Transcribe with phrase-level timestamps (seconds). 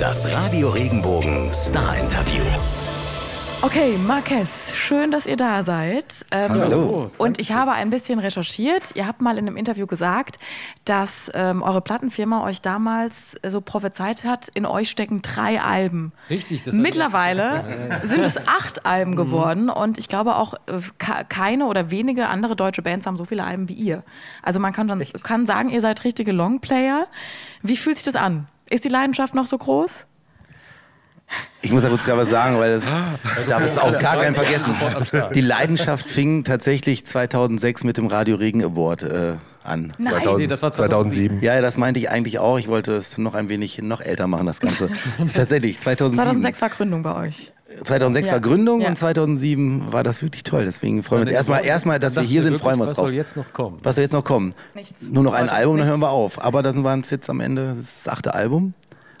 [0.00, 2.42] Das Radio Regenbogen Star Interview.
[3.62, 6.04] Okay, Marquez, schön, dass ihr da seid.
[6.30, 7.10] Ähm, Hallo.
[7.16, 8.90] Und ich habe ein bisschen recherchiert.
[8.94, 10.38] Ihr habt mal in einem Interview gesagt,
[10.84, 16.12] dass ähm, eure Plattenfirma euch damals äh, so prophezeit hat, in euch stecken drei Alben.
[16.28, 17.64] Richtig, das Mittlerweile
[18.02, 20.80] sind es acht Alben geworden und ich glaube auch äh,
[21.28, 24.02] keine oder wenige andere deutsche Bands haben so viele Alben wie ihr.
[24.42, 27.06] Also man kann, dann, kann sagen, ihr seid richtige Longplayer.
[27.62, 28.46] Wie fühlt sich das an?
[28.70, 30.06] Ist die Leidenschaft noch so groß?
[31.62, 32.88] Ich muss da kurz gerade was sagen, weil das
[33.48, 34.72] darf es auf gar keinen vergessen.
[35.34, 39.92] Die Leidenschaft fing tatsächlich 2006 mit dem Radio Regen Award äh, an.
[39.98, 40.12] Nein.
[40.12, 41.40] 2000, nee, das war 2007.
[41.40, 42.58] Ja, das meinte ich eigentlich auch.
[42.58, 44.90] Ich wollte es noch ein wenig noch älter machen, das Ganze.
[45.34, 46.14] Tatsächlich, 2007.
[46.14, 47.52] 2006 war Gründung bei euch.
[47.82, 48.34] 2006 Ja.
[48.34, 48.88] war Gründung Ja.
[48.88, 50.64] und 2007 war das wirklich toll.
[50.64, 52.96] Deswegen freuen wir uns erstmal, erstmal, dass wir hier sind, wirklich, freuen wir uns was
[52.96, 53.06] drauf.
[53.06, 53.78] soll jetzt noch kommen?
[53.82, 54.54] Was soll jetzt noch kommen?
[54.74, 55.02] Nichts.
[55.08, 55.90] Nur noch ein Album, dann nichts.
[55.90, 56.42] hören wir auf.
[56.42, 58.74] Aber dann waren es jetzt am Ende das, ist das achte Album.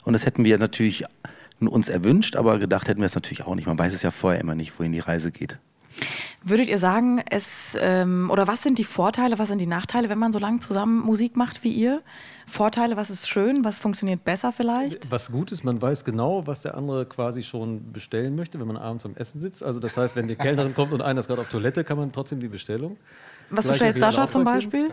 [0.04, 1.04] Und das hätten wir natürlich
[1.60, 3.66] uns erwünscht, aber gedacht hätten wir es natürlich auch nicht.
[3.66, 5.58] Man weiß es ja vorher immer nicht, wohin die Reise geht.
[6.48, 10.18] Würdet ihr sagen, es ähm, oder was sind die Vorteile, was sind die Nachteile, wenn
[10.18, 12.02] man so lange zusammen Musik macht wie ihr?
[12.46, 15.10] Vorteile, was ist schön, was funktioniert besser vielleicht?
[15.10, 18.76] Was gut ist, man weiß genau, was der andere quasi schon bestellen möchte, wenn man
[18.76, 19.64] abends am Essen sitzt.
[19.64, 22.12] Also das heißt, wenn die Kellnerin kommt und einer ist gerade auf Toilette, kann man
[22.12, 22.96] trotzdem die Bestellung.
[23.50, 24.90] Was bestellt Sascha zum Beispiel?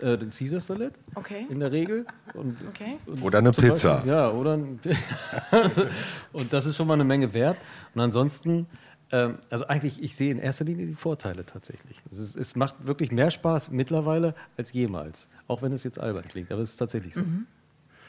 [0.00, 1.46] Äh, den Caesar Salad Okay.
[1.48, 2.04] in der Regel.
[2.34, 2.98] Und, Okay.
[3.06, 3.94] und Oder eine Pizza.
[3.94, 4.78] Beispiel- ja, oder ein
[6.32, 7.56] Und das ist schon mal eine Menge wert.
[7.94, 8.66] Und ansonsten,
[9.12, 12.02] ähm, also eigentlich, ich sehe in erster Linie die Vorteile tatsächlich.
[12.10, 15.28] Es, ist, es macht wirklich mehr Spaß mittlerweile als jemals.
[15.48, 17.20] Auch wenn es jetzt albern klingt, aber es ist tatsächlich so.
[17.20, 17.46] Mhm.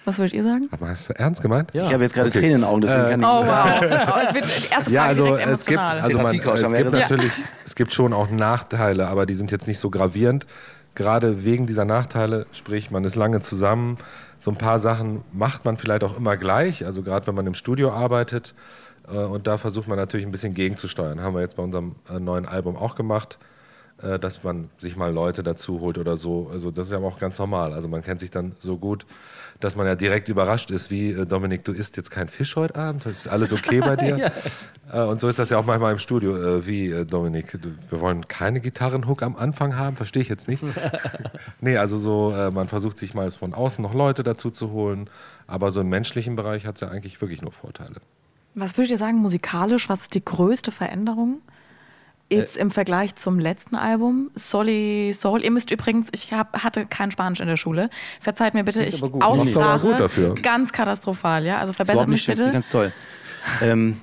[0.06, 0.68] Was würdet ihr sagen?
[0.72, 1.74] Aber hast du ernst gemeint?
[1.74, 1.84] Ja.
[1.86, 3.86] Ich habe jetzt gerade Tränen in den Augen, deswegen kann ich Oh nicht sagen.
[3.90, 4.08] wow.
[4.16, 6.02] Oh, es wird die erste Frage Ja, also direkt es gibt, emotional.
[6.02, 7.31] also man, es gibt natürlich,
[7.66, 10.46] es gibt schon auch Nachteile, aber die sind jetzt nicht so gravierend.
[10.96, 13.98] Gerade wegen dieser Nachteile, sprich, man ist lange zusammen.
[14.40, 16.86] So ein paar Sachen macht man vielleicht auch immer gleich.
[16.86, 20.54] Also gerade wenn man im Studio arbeitet äh, und da versucht man natürlich ein bisschen
[20.54, 21.22] gegenzusteuern.
[21.22, 23.38] Haben wir jetzt bei unserem äh, neuen Album auch gemacht,
[24.02, 26.50] äh, dass man sich mal Leute dazu holt oder so.
[26.52, 27.74] Also das ist ja auch ganz normal.
[27.74, 29.06] Also man kennt sich dann so gut,
[29.59, 32.75] dass man ja direkt überrascht ist, wie äh, Dominik, du isst jetzt kein Fisch heute
[32.75, 34.31] Abend, das ist alles okay bei dir.
[34.94, 36.35] äh, und so ist das ja auch manchmal im Studio.
[36.35, 37.58] Äh, wie, äh, Dominik,
[37.90, 40.64] wir wollen keine Gitarrenhook am Anfang haben, verstehe ich jetzt nicht.
[41.62, 45.09] nee, also so, äh, man versucht sich mal von außen noch Leute dazu zu holen,
[45.47, 48.02] aber so im menschlichen Bereich hat es ja eigentlich wirklich nur Vorteile.
[48.56, 49.90] Was würdet ihr sagen musikalisch?
[49.90, 51.41] Was ist die größte Veränderung?
[52.30, 55.44] Jetzt im Vergleich zum letzten Album, Soli Soul.
[55.44, 57.90] Ihr müsst übrigens, ich hab, hatte kein Spanisch in der Schule.
[58.22, 60.34] Verzeiht mir bitte, ich Aussprache aber gut dafür.
[60.36, 61.59] ganz katastrophal, ja.
[61.59, 62.52] Also verbessert mich nicht bitte.
[62.52, 62.91] ganz toll.
[63.62, 63.97] Ähm,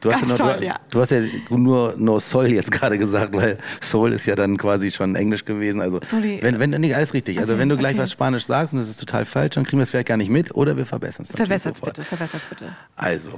[0.00, 0.80] du, hast Ganz ja noch, toll, du, ja.
[0.90, 4.90] du hast ja nur No Soul jetzt gerade gesagt, weil Soul ist ja dann quasi
[4.90, 5.82] schon Englisch gewesen.
[5.82, 7.38] Also Soli- wenn, wenn nee, alles richtig.
[7.38, 8.02] Also Okay, wenn du gleich okay.
[8.04, 10.30] was Spanisch sagst und das ist total falsch, dann kriegen wir es vielleicht gar nicht
[10.30, 11.32] mit oder wir verbessern es.
[11.36, 11.96] Verbessert sofort.
[11.96, 12.68] bitte, verbessert bitte.
[12.96, 13.32] Also,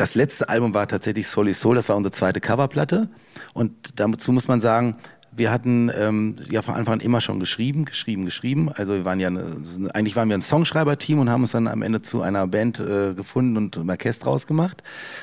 [0.00, 3.08] das letzte Album war tatsächlich Soli Soul, das war unsere zweite Coverplatte.
[3.52, 4.96] Und dazu muss man sagen,
[5.32, 8.70] wir hatten ähm, ja von Anfang an immer schon geschrieben, geschrieben, geschrieben.
[8.72, 9.56] Also wir waren ja, eine,
[9.94, 13.14] eigentlich waren wir ein Songschreiber-Team und haben uns dann am Ende zu einer Band äh,
[13.14, 14.82] gefunden und ein Orchester rausgemacht.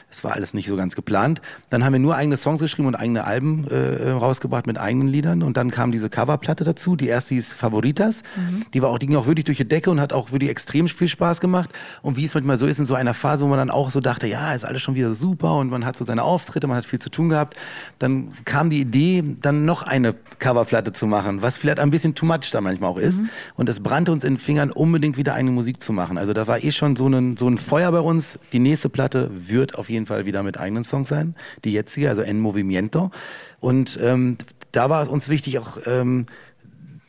[0.10, 1.42] Das war alles nicht so ganz geplant.
[1.70, 5.44] Dann haben wir nur eigene Songs geschrieben und eigene Alben äh, rausgebracht mit eigenen Liedern.
[5.44, 6.96] Und dann kam diese Coverplatte dazu.
[6.96, 8.24] Die erste hieß Favoritas.
[8.74, 10.88] Die war auch, die ging auch wirklich durch die Decke und hat auch wirklich extrem
[10.88, 11.70] viel Spaß gemacht.
[12.02, 14.00] Und wie es manchmal so ist in so einer Phase, wo man dann auch so
[14.00, 16.86] dachte, ja, ist alles schon wieder super und man hat so seine Auftritte, man hat
[16.86, 17.56] viel zu tun gehabt,
[18.00, 22.26] dann kam die Idee, dann noch eine Coverplatte zu machen, was vielleicht ein bisschen too
[22.26, 23.22] much da manchmal auch ist.
[23.56, 26.18] Und es brannte uns in den Fingern, unbedingt wieder eigene Musik zu machen.
[26.18, 28.40] Also da war eh schon so ein, so ein Feuer bei uns.
[28.54, 31.36] Die nächste Platte wird auf jeden Fall wieder mit eigenen Songs sein.
[31.66, 33.12] Die jetzige, also En Movimiento.
[33.60, 34.38] Und ähm,
[34.72, 36.26] da war es uns wichtig, auch ähm,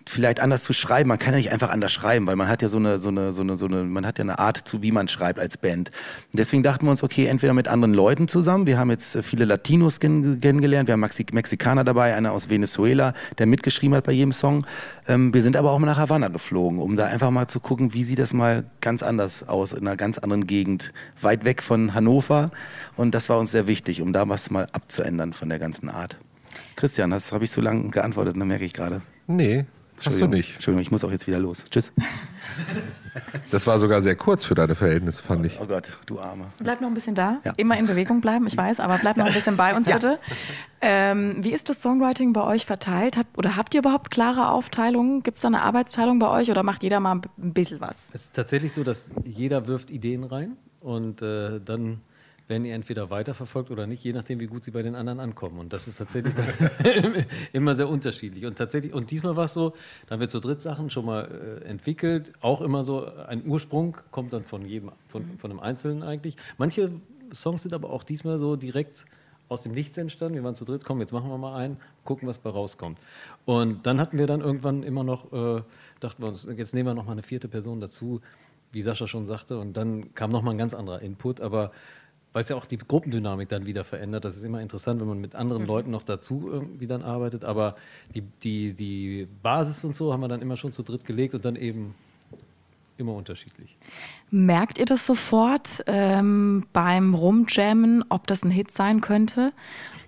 [0.09, 1.09] vielleicht anders zu schreiben.
[1.09, 3.33] Man kann ja nicht einfach anders schreiben, weil man hat ja so eine, so eine,
[3.33, 5.91] so eine, so eine, man hat ja eine Art zu, wie man schreibt als Band.
[6.33, 8.67] Deswegen dachten wir uns, okay, entweder mit anderen Leuten zusammen.
[8.67, 10.89] Wir haben jetzt äh, viele Latinos kenn kennengelernt.
[10.89, 14.65] Wir haben Maxi Mexikaner dabei, einer aus Venezuela, der mitgeschrieben hat bei jedem Song.
[15.07, 17.95] Ähm, wir sind aber auch mal nach Havanna geflogen, um da einfach mal zu gucken,
[17.95, 21.95] wie sieht das mal ganz anders aus, in einer ganz anderen Gegend, weit weg von
[21.95, 22.51] Hannover.
[22.97, 26.17] Und das war uns sehr wichtig, um da was mal abzuändern von der ganzen Art.
[26.77, 29.03] Christian, das habe ich so lange geantwortet, da merke ich gerade.
[29.27, 29.67] Nee,
[29.99, 30.31] hast du Entschuldigung.
[30.31, 30.55] nicht.
[30.55, 31.65] Entschuldigung, ich muss auch jetzt wieder los.
[31.71, 31.93] Tschüss.
[33.51, 35.59] Das war sogar sehr kurz für deine Verhältnisse, fand ich.
[35.61, 36.47] Oh Gott, du Arme.
[36.63, 37.39] Bleib noch ein bisschen da.
[37.45, 37.53] Ja.
[37.57, 40.19] Immer in Bewegung bleiben, ich weiß, aber bleib noch ein bisschen bei uns bitte.
[40.81, 43.17] Ähm, wie ist das Songwriting bei euch verteilt?
[43.17, 45.23] Habt, oder habt ihr überhaupt klare Aufteilungen?
[45.23, 48.11] Gibt es da eine Arbeitsteilung bei euch oder macht jeder mal ein bisschen was?
[48.13, 52.01] Es ist tatsächlich so, dass jeder wirft Ideen rein und äh, dann
[52.49, 55.59] werden die entweder weiterverfolgt oder nicht, je nachdem, wie gut sie bei den anderen ankommen.
[55.59, 58.47] Und das ist tatsächlich dann immer sehr unterschiedlich.
[58.47, 59.75] Und tatsächlich, und diesmal war es so,
[60.07, 63.99] da haben wir zu dritt Sachen schon mal äh, entwickelt, auch immer so ein Ursprung
[64.11, 66.37] kommt dann von jedem, von, von einem Einzelnen eigentlich.
[66.57, 66.91] Manche
[67.33, 69.05] Songs sind aber auch diesmal so direkt
[69.49, 70.35] aus dem Nichts entstanden.
[70.35, 72.99] Wir waren zu dritt, komm, jetzt machen wir mal einen, gucken, was bei rauskommt.
[73.45, 75.63] Und dann hatten wir dann irgendwann immer noch, äh,
[76.01, 78.21] dachten wir uns, jetzt nehmen wir noch mal eine vierte Person dazu,
[78.73, 79.59] wie Sascha schon sagte.
[79.59, 81.41] Und dann kam noch mal ein ganz anderer Input.
[81.41, 81.73] Aber
[82.33, 84.25] weil es ja auch die Gruppendynamik dann wieder verändert.
[84.25, 85.69] Das ist immer interessant, wenn man mit anderen mhm.
[85.69, 87.45] Leuten noch dazu irgendwie dann arbeitet.
[87.45, 87.77] Aber
[88.15, 91.45] die, die, die Basis und so haben wir dann immer schon zu dritt gelegt und
[91.45, 91.95] dann eben
[92.99, 93.77] immer unterschiedlich.
[94.31, 99.53] Merkt ihr das sofort ähm, beim Rumjammen, ob das ein Hit sein könnte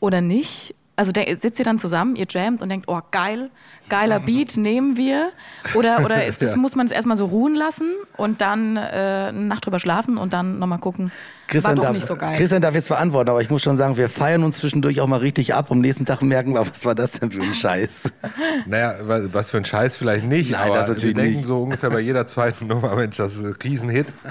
[0.01, 0.75] oder nicht?
[1.01, 3.49] Also sitzt ihr dann zusammen, ihr jammt und denkt, oh geil,
[3.89, 5.31] geiler Beat, nehmen wir?
[5.73, 6.57] Oder, oder ist das, ja.
[6.59, 7.89] muss man es erstmal so ruhen lassen
[8.19, 11.11] und dann äh, eine Nacht drüber schlafen und dann nochmal gucken,
[11.47, 12.37] Christian war doch darf, nicht so geil.
[12.37, 15.21] Christian darf jetzt verantworten, aber ich muss schon sagen, wir feiern uns zwischendurch auch mal
[15.21, 15.71] richtig ab.
[15.71, 18.13] Am nächsten Tag merken wir, was war das denn für ein Scheiß?
[18.67, 21.47] Naja, was für ein Scheiß vielleicht nicht, Nein, aber wir denken nicht.
[21.47, 24.13] so ungefähr bei jeder zweiten Nummer, Mensch, das ist ein Riesenhit.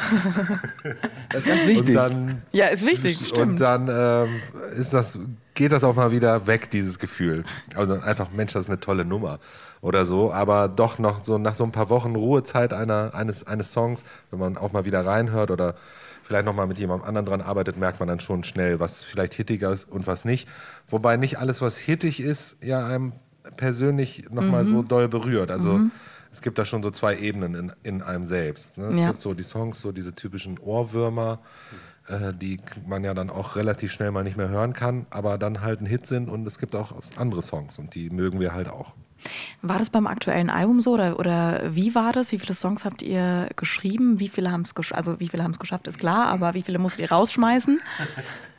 [1.31, 1.95] Das ist ganz wichtig.
[1.95, 3.37] Dann, ja, ist wichtig, stimmt.
[3.37, 4.41] Und dann ähm,
[4.75, 5.19] ist das,
[5.59, 7.43] geht das auch mal wieder weg, dieses Gefühl.
[7.75, 9.39] Also einfach, Mensch, das ist eine tolle Nummer
[9.81, 13.73] oder so, aber doch noch so nach so ein paar Wochen Ruhezeit einer, eines, eines
[13.73, 15.75] Songs, wenn man auch mal wieder reinhört oder
[16.23, 19.73] vielleicht nochmal mit jemandem anderen dran arbeitet, merkt man dann schon schnell, was vielleicht hittiger
[19.73, 20.47] ist und was nicht.
[20.87, 23.11] Wobei nicht alles, was hittig ist, ja einem
[23.57, 24.69] persönlich nochmal mhm.
[24.69, 25.51] so doll berührt.
[25.51, 25.91] Also mhm.
[26.31, 28.77] es gibt da schon so zwei Ebenen in, in einem selbst.
[28.77, 28.85] Ne?
[28.85, 29.07] Es ja.
[29.07, 31.39] gibt so die Songs, so diese typischen Ohrwürmer,
[32.09, 35.61] äh, die man ja dann auch relativ schnell mal nicht mehr hören kann, aber dann
[35.61, 38.67] halt ein Hit sind und es gibt auch andere Songs und die mögen wir halt
[38.67, 38.93] auch.
[39.61, 42.31] War das beim aktuellen Album so oder, oder wie war das?
[42.31, 44.19] Wie viele Songs habt ihr geschrieben?
[44.19, 46.61] Wie viele haben es gesch also wie viele haben es geschafft, ist klar, aber wie
[46.61, 47.79] viele musstet ihr rausschmeißen?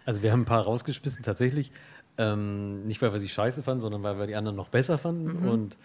[0.06, 1.70] Also wir haben ein paar rausgeschmissen tatsächlich.
[2.19, 5.43] Ähm, nicht weil wir sie scheiße fanden, sondern weil wir die anderen noch besser fanden.
[5.43, 5.49] Mhm.
[5.49, 5.76] Und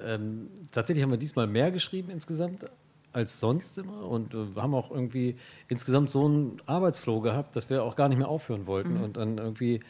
[0.00, 2.64] ähm, tatsächlich haben wir diesmal mehr geschrieben insgesamt
[3.12, 5.36] als sonst immer und äh, haben auch irgendwie
[5.68, 8.98] insgesamt so einen Arbeitsflow gehabt, dass wir auch gar nicht mehr aufhören wollten.
[8.98, 9.02] Mhm.
[9.02, 9.80] Und dann irgendwie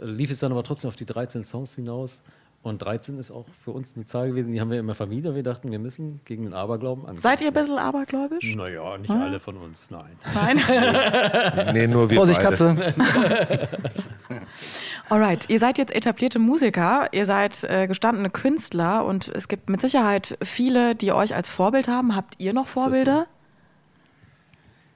[0.00, 2.22] lief es dann aber trotzdem auf die 13 Songs hinaus.
[2.62, 5.34] Und 13 ist auch für uns eine Zahl gewesen, die haben wir immer vermieden.
[5.34, 7.20] Wir dachten, wir müssen gegen den Aberglauben angehen.
[7.20, 8.54] Seid ihr ein bisschen abergläubisch?
[8.54, 9.20] Naja, nicht hm?
[9.20, 10.16] alle von uns, nein.
[10.32, 10.60] Nein?
[11.72, 12.94] nee, nur wir Vorsicht, Katze.
[15.08, 19.80] Alright, ihr seid jetzt etablierte Musiker, ihr seid äh, gestandene Künstler und es gibt mit
[19.80, 22.14] Sicherheit viele, die euch als Vorbild haben.
[22.14, 23.26] Habt ihr noch Vorbilder?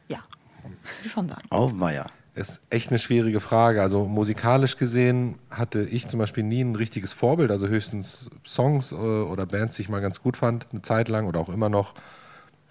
[0.09, 0.15] So?
[0.15, 0.21] Ja,
[0.63, 1.43] würde ich schon sagen.
[1.51, 3.81] Oh, Meier ist echt eine schwierige Frage.
[3.81, 8.97] Also musikalisch gesehen hatte ich zum Beispiel nie ein richtiges Vorbild, also höchstens Songs äh,
[8.97, 11.95] oder Bands, die ich mal ganz gut fand, eine Zeit lang oder auch immer noch.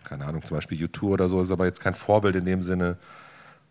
[0.03, 2.97] Keine Ahnung, zum Beispiel U2 oder so, ist aber jetzt kein Vorbild in dem Sinne.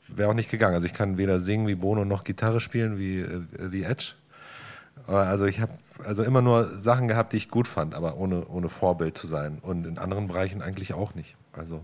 [0.08, 0.74] Wäre auch nicht gegangen.
[0.74, 4.14] Also ich kann weder singen wie Bono noch Gitarre spielen wie äh, The Edge.
[5.06, 5.72] Also ich habe
[6.04, 9.58] also immer nur Sachen gehabt, die ich gut fand, aber ohne, ohne Vorbild zu sein.
[9.62, 11.36] Und in anderen Bereichen eigentlich auch nicht.
[11.52, 11.82] Also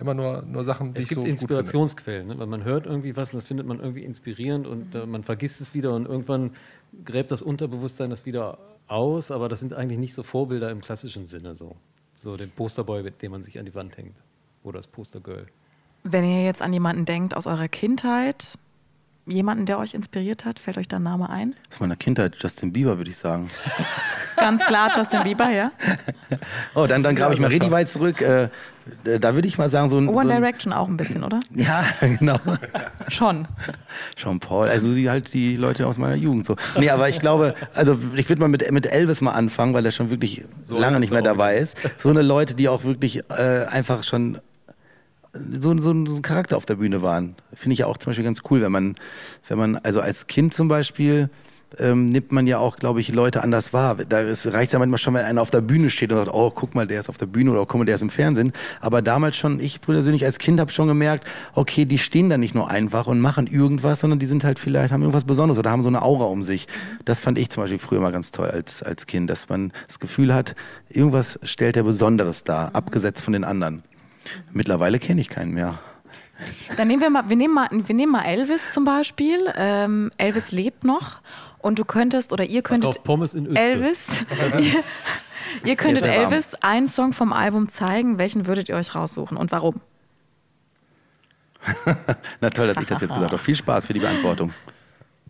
[0.00, 2.38] immer nur, nur Sachen, die es ich gibt so Inspirationsquellen, ne?
[2.38, 5.60] weil man hört irgendwie was und das findet man irgendwie inspirierend und äh, man vergisst
[5.60, 6.52] es wieder und irgendwann
[7.04, 11.26] gräbt das Unterbewusstsein das wieder aus, aber das sind eigentlich nicht so Vorbilder im klassischen
[11.26, 11.76] Sinne so.
[12.14, 14.16] So den Posterboy, mit dem man sich an die Wand hängt
[14.62, 15.46] oder das Postergirl.
[16.02, 18.58] Wenn ihr jetzt an jemanden denkt aus eurer Kindheit,
[19.26, 21.54] jemanden, der euch inspiriert hat, fällt euch da ein Name ein?
[21.70, 23.50] Aus meiner Kindheit, Justin Bieber, würde ich sagen.
[24.36, 25.72] Ganz klar, Justin Bieber, ja.
[26.74, 28.20] Oh, dann, dann grabe ich mal richtig weit zurück.
[28.22, 28.48] Äh,
[29.04, 30.08] da würde ich mal sagen, so ein.
[30.08, 31.40] One so ein, Direction auch ein bisschen, oder?
[31.54, 32.38] Ja, genau.
[33.08, 33.46] Schon.
[34.16, 36.56] Jean Paul, also die, halt die Leute aus meiner Jugend so.
[36.78, 39.92] Nee, aber ich glaube, also ich würde mal mit, mit Elvis mal anfangen, weil er
[39.92, 41.76] schon wirklich so lange nicht mehr dabei ist.
[41.98, 44.38] So eine Leute, die auch wirklich äh, einfach schon
[45.32, 47.36] so, so, so ein Charakter auf der Bühne waren.
[47.54, 48.94] Finde ich ja auch zum Beispiel ganz cool, wenn man,
[49.48, 51.30] wenn man, also als Kind zum Beispiel,
[51.78, 53.96] ähm, nimmt man ja auch, glaube ich, Leute anders wahr.
[53.96, 56.74] Da reicht ja manchmal schon, wenn einer auf der Bühne steht und sagt, oh, guck
[56.74, 58.52] mal, der ist auf der Bühne oder guck mal, der ist im Fernsehen.
[58.80, 61.24] Aber damals schon, ich persönlich als Kind habe schon gemerkt,
[61.54, 64.92] okay, die stehen da nicht nur einfach und machen irgendwas, sondern die sind halt vielleicht,
[64.92, 66.66] haben irgendwas Besonderes oder haben so eine Aura um sich.
[67.04, 70.00] Das fand ich zum Beispiel früher mal ganz toll als, als Kind, dass man das
[70.00, 70.54] Gefühl hat,
[70.88, 73.82] irgendwas stellt er Besonderes dar, abgesetzt von den anderen.
[74.52, 75.78] Mittlerweile kenne ich keinen mehr.
[76.76, 79.38] Dann nehmen wir mal, wir nehmen mal, wir nehmen mal Elvis zum Beispiel.
[79.56, 81.20] Ähm, Elvis lebt noch
[81.62, 84.24] und du könntest oder ihr könntet Pommes in Elvis,
[84.58, 84.82] ihr,
[85.64, 88.18] ihr könntet Elvis einen Song vom Album zeigen.
[88.18, 89.80] Welchen würdet ihr euch raussuchen und warum?
[92.40, 93.42] Na toll, dass ich das jetzt gesagt habe.
[93.42, 94.52] Viel Spaß für die Beantwortung.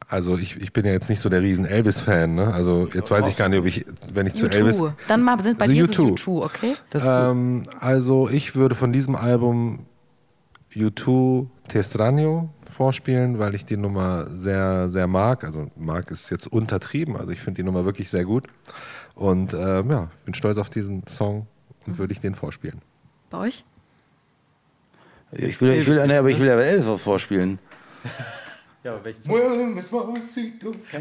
[0.09, 2.35] Also ich, ich bin ja jetzt nicht so der riesen Elvis-Fan.
[2.35, 2.53] Ne?
[2.53, 4.55] Also jetzt weiß ich gar nicht, ob ich, wenn ich zu U2.
[4.55, 4.83] Elvis...
[5.07, 6.19] Dann mal sind bei also dir U2.
[6.19, 6.75] U2, okay?
[6.95, 9.87] Ähm, also ich würde von diesem Album
[10.75, 12.49] U2 Te Estranio
[12.85, 15.45] vorspielen, weil ich die Nummer sehr, sehr mag.
[15.45, 18.47] Also mag ist jetzt untertrieben, also ich finde die Nummer wirklich sehr gut.
[19.15, 21.47] Und äh, ja, bin stolz auf diesen Song
[21.87, 22.81] und würde ich den vorspielen.
[23.29, 23.67] Bei euch?
[25.33, 27.59] Ich will, ich will, nee, aber ich will ja Elvis vorspielen.
[28.83, 29.35] Ja, aber welchen Song?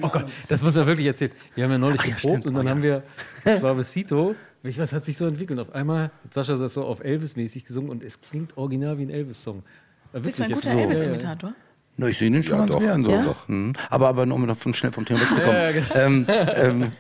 [0.01, 1.31] Oh Gott, das muss man wirklich erzählen.
[1.55, 2.47] Wir haben ja neulich Ach ja, geprobt stimmt.
[2.47, 2.71] und dann Oh ja.
[2.71, 3.03] haben wir
[3.61, 4.35] Suavecito.
[4.63, 5.57] Ich weiß, hat sich so entwickelt.
[5.61, 9.09] Auf einmal hat Sascha das so auf Elvis-mäßig gesungen und es klingt original wie ein
[9.09, 9.63] Elvis-Song.
[10.11, 11.53] Bist du ein guter so- Elvis-Imitator?
[11.99, 12.79] Na, ich sehe den schon Ja, ganz doch.
[12.79, 13.11] gern so.
[13.11, 13.21] Ja?
[13.23, 13.47] Doch.
[13.47, 13.73] Hm.
[13.89, 15.53] Aber, aber um davon schnell vom Thema wegzukommen.
[15.55, 15.95] Ja, ja, genau.
[15.95, 16.91] ähm, ähm,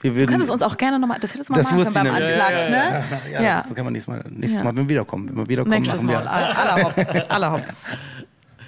[0.00, 1.82] wir Du würden, kannst es uns auch gerne nochmal, das hättest du mal Das machen
[1.82, 2.14] können beim.
[2.14, 3.04] Unplugged, ne?
[3.32, 3.62] ja, Ja.
[3.66, 4.64] das kann man nächstes Mal, nächstes Ja.
[4.64, 5.28] Mal, wenn wir wiederkommen.
[5.30, 6.24] Wenn wir wiederkommen, Nächstes machen Mal.
[6.24, 6.58] wir.
[6.58, 7.30] Aller Hopp.
[7.30, 7.64] Aller Hopp.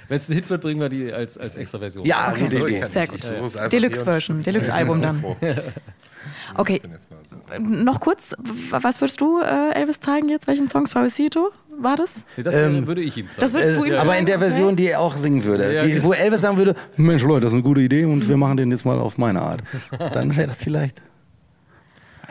[0.08, 2.04] Wenn es ein Hit wird, bringen wir die als, als extra Version.
[2.04, 2.84] Ja, Okay.
[2.86, 3.20] Sehr gut.
[3.72, 5.24] Deluxe-Version, Deluxe-Album dann.
[6.56, 7.36] Okay, Ich bin jetzt mal so.
[7.64, 8.34] noch kurz,
[8.70, 10.46] was würdest du äh, Elvis zeigen jetzt?
[10.46, 10.86] Welchen Song?
[10.86, 11.50] Suavecito?
[11.78, 12.24] War das?
[12.36, 13.40] Nee, das Ähm, würde ich ihm zeigen.
[13.40, 14.38] Das würdest du ihm Äh, aber in der?
[14.38, 15.74] Version, die er auch singen würde.
[15.74, 18.36] Ja, die, wo Elvis sagen würde, Mensch Leute, das ist eine gute Idee und wir
[18.36, 19.62] machen den jetzt mal auf meine Art.
[20.12, 21.00] Dann wäre das vielleicht.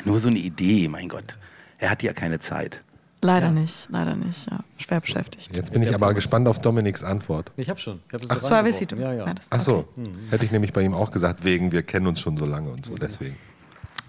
[0.05, 1.35] Nur so eine Idee, mein Gott.
[1.77, 2.81] Er hat ja keine Zeit.
[3.21, 4.49] Leider nicht, leider nicht.
[4.49, 4.59] Ja.
[4.77, 5.53] Schwer beschäftigt.
[5.53, 7.51] Jetzt bin ich aber gespannt auf Dominiks Antwort.
[7.57, 7.99] Ich habe schon.
[8.07, 8.95] Ich hab das Ach, so.
[8.95, 9.33] Ja, ja.
[9.33, 10.09] das- Ach so, okay.
[10.29, 12.85] hätte ich nämlich bei ihm auch gesagt, wegen wir kennen uns schon so lange und
[12.85, 13.35] so, deswegen.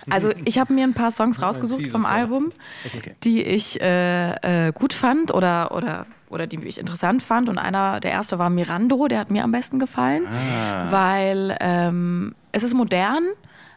[0.08, 2.06] Also ich habe mir ein paar Songs rausgesucht vom.
[2.06, 2.50] Album,
[3.22, 7.48] die ich äh, äh, gut fand oder, oder, oder die ich interessant fand.
[7.48, 10.24] Und einer, der erste war Mirando, der hat mir am besten gefallen,
[10.90, 13.24] weil ähm, es ist modern,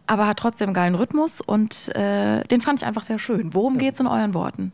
[0.07, 3.53] aber hat trotzdem einen geilen Rhythmus und äh, den fand ich einfach sehr schön.
[3.53, 4.71] Worum geht's in euren Worten?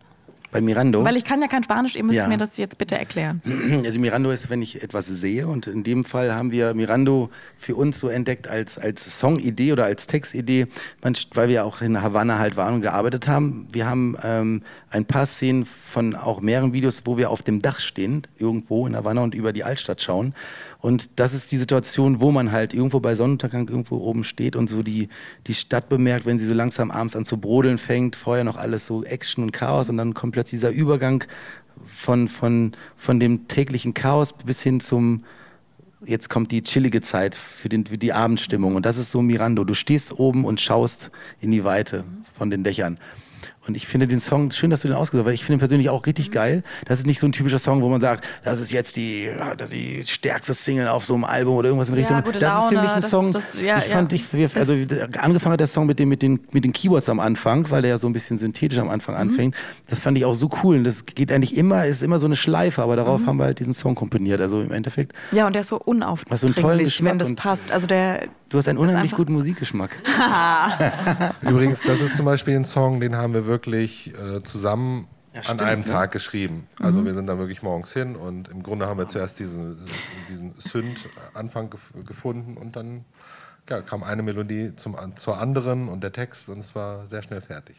[0.51, 1.03] Bei Mirando.
[1.05, 2.27] Weil ich kann ja kein Spanisch, ihr müsst Ja.
[2.27, 3.41] mir das jetzt bitte erklären.
[3.85, 7.75] Also Mirando ist, wenn ich etwas sehe und in dem Fall haben wir Mirando für
[7.75, 10.67] uns so entdeckt als, als Songidee oder als Textidee,
[11.33, 13.67] weil wir auch in Havanna halt waren und gearbeitet haben.
[13.71, 17.79] Wir haben ähm, ein paar Szenen von auch mehreren Videos, wo wir auf dem Dach
[17.79, 20.34] stehen, irgendwo in Havanna und über die Altstadt schauen.
[20.79, 24.67] Und das ist die Situation, wo man halt irgendwo bei Sonnenuntergang irgendwo oben steht und
[24.67, 25.10] so die,
[25.48, 28.88] die Stadt bemerkt, wenn sie so langsam abends an zu brodeln fängt, vorher noch alles
[28.88, 31.24] so Action und Chaos und dann kommt plötzlich dieser Übergang
[31.86, 35.24] von, von, von dem täglichen Chaos bis hin zum,
[36.05, 38.75] jetzt kommt die chillige Zeit für, den, für die Abendstimmung.
[38.75, 39.63] Und das ist so Mirando.
[39.63, 42.03] Du stehst oben und schaust in die Weite
[42.34, 43.00] von den Dächern.
[43.69, 45.59] Und ich finde den Song, schön, dass du den ausgesucht hast, weil ich finde ihn
[45.59, 46.63] persönlich auch richtig geil.
[46.85, 49.53] Das ist nicht so ein typischer Song, wo man sagt, das ist jetzt die, ja,
[49.53, 52.23] das die stärkste Single auf so einem Album oder irgendwas in Ja, Richtung.
[52.23, 54.17] gute das ist für Laune, mich ein das- Song, das- ja, ich fand, ja.
[54.33, 54.73] ich, also
[55.19, 57.91] angefangen hat der Song mit, dem, mit, den, mit den Keyboards am Anfang, weil der
[57.91, 59.21] ja so ein bisschen synthetisch am Anfang Mhm.
[59.21, 59.55] anfängt.
[59.88, 60.77] Das fand ich auch so cool.
[60.77, 62.97] Und das geht eigentlich immer, ist immer so eine Schleife, aber Mhm.
[62.97, 64.41] darauf haben wir halt diesen Song komponiert.
[64.41, 67.19] Also im Endeffekt, Ja, und der ist so Hast du einen tollen unaufdringlich, Geschmack wenn
[67.19, 67.71] das passt.
[67.71, 69.91] Also der, du hast einen Das unheimlich guten Musikgeschmack.
[71.41, 75.59] Übrigens, das ist zum Beispiel ein Song, den haben wir wirklich äh, zusammen Ja, an
[75.59, 75.87] einem ne?
[75.87, 76.67] Tag geschrieben.
[76.79, 79.77] Also wir sind da wirklich morgens hin und im Grunde haben wir zuerst diesen,
[80.27, 83.05] diesen Synth-Anfang gef gefunden und dann
[83.69, 87.41] ja, kam eine Melodie zum, zur anderen und der Text und es war sehr schnell
[87.41, 87.75] fertig.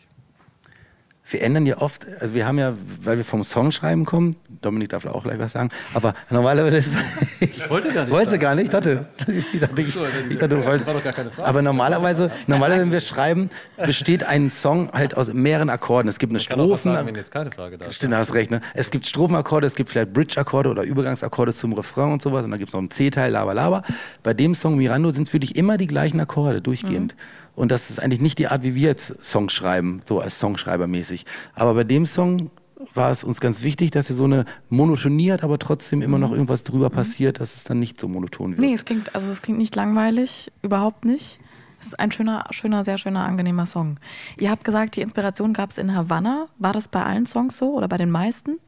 [1.31, 5.05] Wir ändern ja oft, also wir haben ja, weil wir vom Songschreiben kommen, Dominik darf
[5.05, 6.97] da auch gleich was sagen, aber normalerweise ist
[7.41, 9.97] ich wollte gar nicht Wollte gar nicht, ich dachte, ich dachte, ich,
[10.31, 10.87] ich dachte, wolltest.
[10.87, 11.49] war doch gar keine Frage.
[11.49, 16.09] Aber normalerweise, normalerweise, wenn wir schreiben, besteht ein Song halt aus mehreren Akkorden.
[16.09, 16.93] Es gibt eine Strophen.
[16.93, 17.97] sagen, wenn jetzt keine Frage da ist.
[17.97, 18.51] Stimmt, hast recht.
[18.51, 18.61] Ne?
[18.75, 22.45] Es gibt Strophenakkorde, es gibt vielleicht Bridge-Akkorde oder Übergangsakkorde zum Refrain und sowas.
[22.45, 23.83] Und dann gibt es noch einen C-Teil, Lava Lava.
[24.23, 27.15] Bei dem Song Mirando sind es wirklich immer die gleichen Akkorde durchgehend.
[27.57, 31.27] Und das ist eigentlich nicht die Art, wie wir jetzt Songs schreiben, so als Songschreibermäßig.
[31.55, 32.51] Aber bei dem Song
[32.95, 36.33] war es uns ganz wichtig, dass er so eine Monotonie hat, aber trotzdem immer noch
[36.33, 38.61] irgendwas drüber passiert, dass es dann nicht so monoton wird.
[38.61, 41.39] nee, es klingt, also es klingt nicht langweilig, überhaupt nicht.
[41.81, 43.99] Es ist ein schöner, schöner, sehr schöner, angenehmer Song.
[44.39, 46.49] Ihr habt gesagt, die Inspiration gab es in Havanna.
[46.59, 48.59] War das bei allen Songs so oder bei den meisten?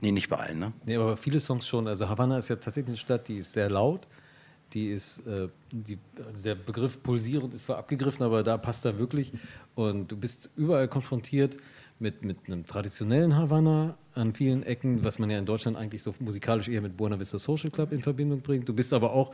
[0.00, 0.58] Nee, nicht bei allen.
[0.58, 0.72] Ne?
[0.84, 1.86] Nee, aber viele Songs schon.
[1.86, 4.08] Also Havanna ist ja tatsächlich eine Stadt, die ist sehr laut.
[4.74, 8.98] Die ist, äh, die, also der Begriff pulsierend ist zwar abgegriffen, aber da passt er
[8.98, 9.32] wirklich.
[9.74, 11.56] Und du bist überall konfrontiert
[11.98, 16.14] mit, mit einem traditionellen Havanna an vielen Ecken, was man ja in Deutschland eigentlich so
[16.20, 18.68] musikalisch eher mit Buena Vista Social Club in Verbindung bringt.
[18.68, 19.32] Du bist aber auch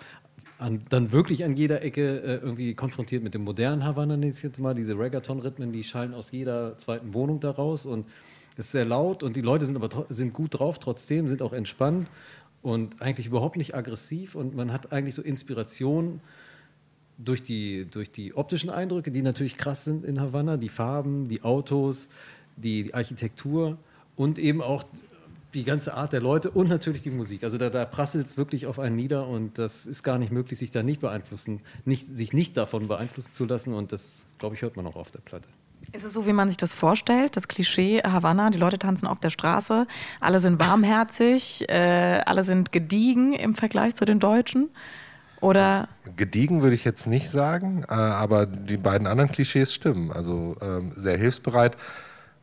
[0.58, 4.42] an, dann wirklich an jeder Ecke äh, irgendwie konfrontiert mit dem modernen Havanna, nenne ich
[4.42, 4.74] jetzt mal.
[4.74, 8.06] Diese Reggaeton-Rhythmen, die schallen aus jeder zweiten Wohnung daraus und
[8.56, 11.52] es ist sehr laut und die Leute sind aber sind gut drauf trotzdem, sind auch
[11.52, 12.08] entspannt
[12.64, 16.20] und eigentlich überhaupt nicht aggressiv und man hat eigentlich so Inspiration
[17.18, 21.42] durch die, durch die optischen Eindrücke, die natürlich krass sind in Havanna, die Farben, die
[21.42, 22.08] Autos,
[22.56, 23.76] die, die Architektur
[24.16, 24.82] und eben auch
[25.52, 27.44] die ganze Art der Leute und natürlich die Musik.
[27.44, 30.58] Also da, da prasselt es wirklich auf einen nieder und das ist gar nicht möglich,
[30.58, 34.62] sich da nicht beeinflussen, nicht, sich nicht davon beeinflussen zu lassen und das, glaube ich,
[34.62, 35.48] hört man auch auf der Platte.
[35.92, 37.36] Ist es so, wie man sich das vorstellt?
[37.36, 39.86] Das Klischee Havanna, die Leute tanzen auf der Straße,
[40.20, 44.70] alle sind warmherzig, äh, alle sind gediegen im Vergleich zu den Deutschen?
[45.40, 50.10] Oder Gediegen würde ich jetzt nicht sagen, äh, aber die beiden anderen Klischees stimmen.
[50.10, 51.76] Also ähm, sehr hilfsbereit.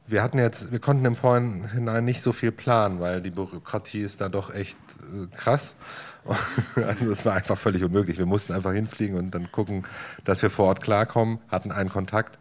[0.06, 4.22] Wir hatten jetzt, wir konnten im Vorhinein nicht so viel planen, weil die Bürokratie ist
[4.22, 5.76] da doch echt äh, krass.
[6.76, 8.20] Also es war einfach völlig unmöglich.
[8.20, 9.88] Wir mussten einfach hinfliegen und dann gucken,
[10.24, 12.38] dass wir vor Ort klarkommen, hatten einen Kontakt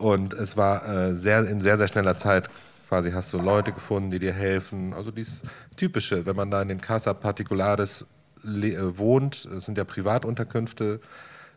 [0.00, 2.48] und es war äh, sehr, in sehr, sehr schneller Zeit
[2.90, 4.92] quasi hast du Leute gefunden, die dir helfen.
[4.94, 5.44] Also dieses
[5.76, 8.08] Typische, wenn man da in den Casa Particulares
[8.44, 11.00] äh, wohnt, es sind ja Privatunterkünfte,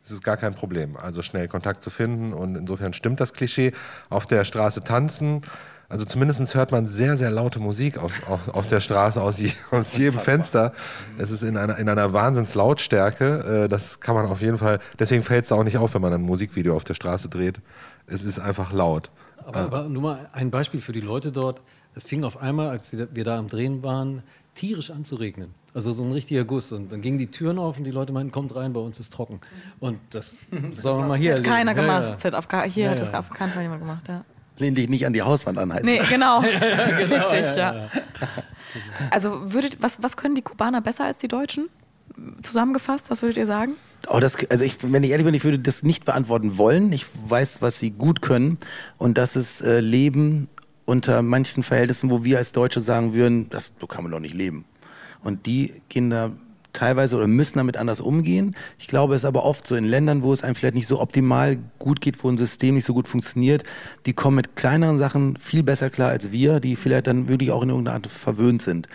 [0.04, 3.72] es ist gar kein Problem, also schnell Kontakt zu finden und insofern stimmt das Klischee.
[4.12, 5.42] Auf der Straße tanzen,
[5.90, 9.52] also zumindest hört man sehr, sehr laute Musik auf, auf, auf der Straße aus, je,
[9.72, 10.74] aus jedem Fenster.
[11.18, 15.24] Es ist in einer, in einer Wahnsinnslautstärke, äh, das kann man auf jeden Fall, deswegen
[15.24, 17.60] fällt es auch nicht auf, wenn man ein Musikvideo auf der Straße dreht.
[18.08, 19.10] Es ist einfach laut.
[19.46, 21.62] Aber, aber nur mal ein Beispiel für die Leute dort.
[21.96, 24.24] Es fing auf einmal, als wir da am Drehen waren,
[24.56, 25.54] tierisch an zu regnen.
[25.74, 26.72] Also so ein richtiger Guss.
[26.72, 29.12] Und dann gingen die Türen auf und die Leute meinten, kommt rein, bei uns ist
[29.14, 29.40] trocken.
[29.80, 30.38] Und das
[30.76, 31.54] sollen wir mal hier hat erleben.
[31.56, 32.04] keiner Ja, gemacht.
[32.06, 32.12] ja.
[32.12, 33.06] Das hat auf, gar- hier Ja, hat ja.
[33.06, 34.08] das auf keinen Fall jemand gemacht.
[34.08, 34.24] Ja.
[34.60, 36.10] Lehn dich nicht an die Hauswand an, heißt Nee, es.
[36.10, 36.40] genau.
[36.42, 37.90] Richtig, ja.
[39.10, 41.70] Also würdet, was, was können die Kubaner besser als die Deutschen?
[42.44, 43.74] Zusammengefasst, was würdet ihr sagen?
[44.10, 46.92] Oh, das, also ich, wenn ich ehrlich bin, ich würde das nicht beantworten wollen.
[46.92, 48.58] Ich weiß, was sie gut können.
[48.98, 50.50] Und das ist äh, Leben
[50.86, 54.34] unter manchen Verhältnissen, wo wir als Deutsche sagen würden, das, so kann man doch nicht
[54.36, 54.66] leben.
[55.24, 56.32] Und die gehen da
[56.74, 58.56] teilweise oder müssen damit anders umgehen.
[58.80, 61.00] Ich glaube, es ist aber oft so in Ländern, wo es einem vielleicht nicht so
[61.00, 63.64] optimal gut geht, wo ein System nicht so gut funktioniert,
[64.06, 67.62] die kommen mit kleineren Sachen viel besser klar als wir, die vielleicht dann wirklich auch
[67.62, 68.90] in irgendeiner Art verwöhnt sind.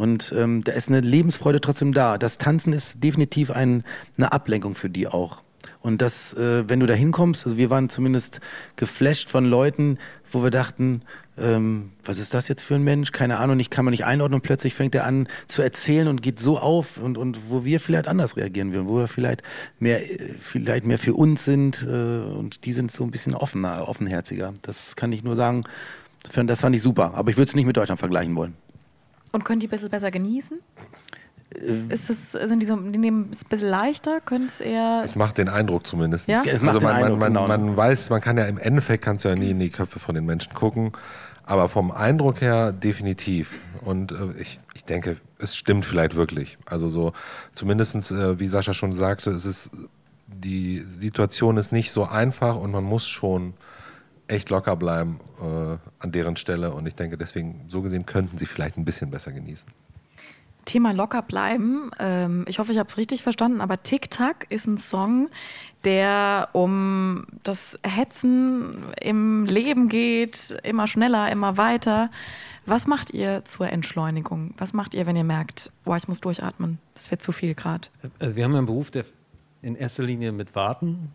[0.00, 2.16] Und ähm, da ist eine Lebensfreude trotzdem da.
[2.16, 3.84] Das Tanzen ist definitiv ein,
[4.16, 5.42] eine Ablenkung für die auch.
[5.82, 8.40] Und das, äh, wenn du da hinkommst, also wir waren zumindest
[8.76, 9.98] geflasht von Leuten,
[10.32, 11.02] wo wir dachten,
[11.36, 13.12] ähm, was ist das jetzt für ein Mensch?
[13.12, 16.22] Keine Ahnung, ich kann man nicht einordnen und plötzlich fängt er an zu erzählen und
[16.22, 19.42] geht so auf und, und wo wir vielleicht anders reagieren würden, wo wir vielleicht
[19.80, 23.86] mehr, äh, vielleicht mehr für uns sind äh, und die sind so ein bisschen offener,
[23.86, 24.54] offenherziger.
[24.62, 25.60] Das kann ich nur sagen,
[26.22, 27.12] das fand ich super.
[27.16, 28.54] Aber ich würde es nicht mit Deutschland vergleichen wollen.
[29.32, 30.60] Und können die ein bisschen besser genießen?
[31.54, 34.20] Äh, Ist das, sind die so, die nehmen es ein bisschen leichter?
[34.20, 35.02] Können es eher.
[35.04, 36.28] Es macht den Eindruck zumindest.
[36.28, 36.42] Ja?
[36.44, 37.66] Es macht also man, den Eindruck, man, man, genau.
[37.66, 40.14] man weiß, man kann ja im Endeffekt kannst du ja nie in die Köpfe von
[40.14, 40.92] den Menschen gucken,
[41.44, 43.52] aber vom Eindruck her definitiv.
[43.82, 46.58] Und äh, ich, ich denke, es stimmt vielleicht wirklich.
[46.66, 47.12] Also so
[47.52, 49.70] zumindestens, äh, wie Sascha schon sagte, es ist
[50.32, 53.54] die Situation ist nicht so einfach und man muss schon
[54.30, 56.72] echt locker bleiben äh, an deren Stelle.
[56.72, 59.70] Und ich denke, deswegen so gesehen könnten sie vielleicht ein bisschen besser genießen.
[60.64, 61.90] Thema locker bleiben.
[61.98, 65.28] Ähm, ich hoffe, ich habe es richtig verstanden, aber Tic Tac ist ein Song,
[65.84, 72.10] der um das Hetzen im Leben geht, immer schneller, immer weiter.
[72.66, 74.54] Was macht ihr zur Entschleunigung?
[74.58, 77.88] Was macht ihr, wenn ihr merkt, boah, ich muss durchatmen, das wird zu viel gerade?
[78.18, 79.04] Also wir haben einen Beruf, der
[79.62, 81.10] in erster Linie mit Warten,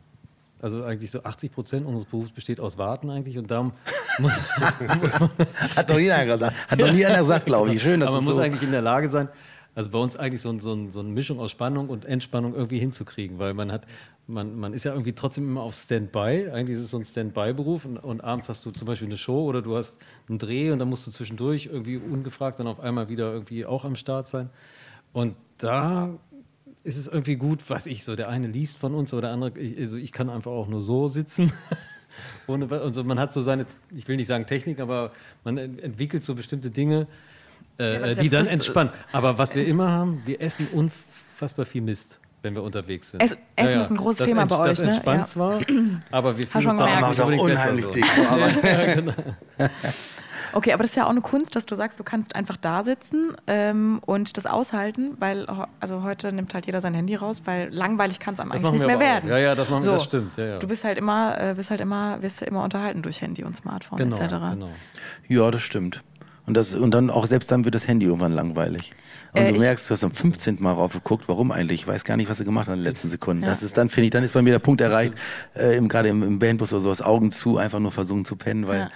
[0.65, 3.71] also eigentlich so 80 Prozent unseres Berufs besteht aus Warten eigentlich und darum
[4.17, 4.33] muss,
[4.99, 5.29] muss man,
[5.75, 6.55] Hat doch nie einer gesagt.
[6.67, 7.83] Hat noch nie einer gesagt, glaube ich.
[7.83, 8.41] Schön, dass aber man muss so.
[8.41, 9.29] eigentlich in der Lage sein,
[9.75, 12.55] also bei uns eigentlich so, ein, so, ein, so eine Mischung aus Spannung und Entspannung
[12.55, 13.85] irgendwie hinzukriegen, weil man hat,
[14.25, 16.49] man, man ist ja irgendwie trotzdem immer auf Standby.
[16.51, 19.43] Eigentlich ist es so ein Standby-Beruf und, und abends hast du zum Beispiel eine Show
[19.43, 23.07] oder du hast einen Dreh und dann musst du zwischendurch irgendwie ungefragt dann auf einmal
[23.07, 24.49] wieder irgendwie auch am Start sein.
[25.13, 26.09] Und da
[26.85, 29.59] ist es irgendwie gut, was ich so, der eine liest von uns oder der andere,
[29.59, 31.51] ich, also ich kann einfach auch nur so sitzen.
[32.47, 35.11] Ohne, und so, man hat so seine, ich will nicht sagen Technik, aber
[35.43, 37.07] man ent- entwickelt so bestimmte Dinge,
[37.79, 38.93] äh, ist die ja- dann entspannen.
[39.11, 43.21] Aber was wir immer haben, wir essen unfassbar viel Mist, wenn wir unterwegs sind.
[43.21, 44.85] Es- Essen ist ein großes das Thema bei euch, Das ne?
[44.87, 45.25] entspannt Ja.
[45.25, 45.59] zwar,
[46.11, 48.05] aber wir schon fühlen uns auch Macht auch unheimlich dick.
[48.15, 49.69] So, aber
[50.53, 52.83] Okay, aber das ist ja auch eine Kunst, dass du sagst, du kannst einfach da
[52.83, 55.45] sitzen ähm, und das aushalten, weil
[55.81, 58.71] also heute nimmt halt jeder sein Handy raus, weil langweilig kann es einem Das eigentlich
[58.71, 59.07] nicht wir mehr aber auch.
[59.09, 59.29] werden.
[59.31, 60.37] Ja, ja, das machen wir, so, das stimmt.
[60.37, 60.59] Ja, ja.
[60.59, 63.53] Du bist halt immer, äh, bist halt immer, wirst ja immer unterhalten durch Handy und
[63.57, 64.29] Smartphone Genau, etc.
[64.53, 64.69] genau.
[65.27, 66.03] ja, das stimmt.
[66.45, 68.93] Und, das, und dann auch selbst dann wird das Handy irgendwann langweilig.
[69.35, 70.57] Und Äh, du merkst, du hast am 15.
[70.59, 71.81] Mal raufgeguckt, warum eigentlich?
[71.81, 73.41] Ich weiß gar nicht, was du gemacht hast in den letzten Sekunden.
[73.43, 75.13] Das ist dann, finde ich, dann ist bei mir der Punkt erreicht,
[75.53, 78.79] äh, gerade im, im Bandbus oder sowas, Augen zu, einfach nur versuchen zu pennen, weil
[78.79, 78.91] Ja.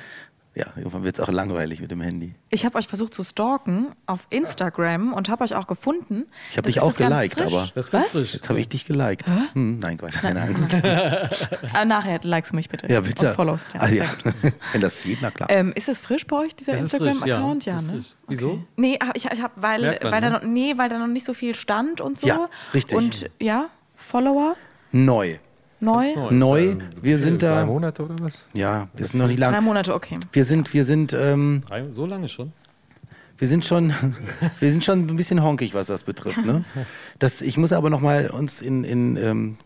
[0.60, 2.36] Ja, irgendwann wird es auch langweilig mit dem Handy.
[2.50, 6.26] Ich habe euch versucht zu stalken auf Instagram und habe euch auch gefunden.
[6.52, 8.12] Ich habe Das dich auch das geliked, aber Das ist ganz Was?
[8.12, 8.34] frisch.
[8.34, 9.26] jetzt habe ich dich geliked.
[9.54, 10.64] Hm, nein, Quatsch, keine Angst.
[11.74, 12.92] Ah, nachher likest du mich bitte.
[12.92, 13.30] Ja, bitte.
[13.30, 13.82] Und followst, ja.
[13.82, 14.06] Ah, ja.
[14.74, 15.50] Wenn das geht, na klar.
[15.50, 17.66] Ähm, ist es frisch bei euch, dieser Instagram-Account?
[17.66, 17.76] ja.
[17.78, 18.04] Ja, ne?
[18.28, 18.50] Wieso?
[18.52, 18.64] Okay.
[18.76, 20.32] Nee, hab- ich, ich hab, weil, man, weil, da ne?
[20.32, 22.28] noch, nee, weil da noch nicht so viel stand und so.
[22.28, 22.98] Ja, richtig.
[22.98, 24.56] Und ja, Follower?
[24.92, 25.38] Neu.
[25.80, 26.14] Neu?
[26.32, 28.48] Neu, Ähm, wir sind Drei da, Monate oder was?
[28.54, 29.64] ja, ist noch nicht Drei lang.
[29.64, 30.18] Monate, okay.
[30.32, 32.52] Wir sind, wir sind, ähm, Drei, so lange schon?
[33.38, 33.94] wir sind schon,
[34.60, 36.46] wir sind schon ein bisschen honkig, was das betrifft.
[36.46, 36.66] Ne?
[37.20, 39.58] Das, ich muss aber noch mal uns in, in ähm,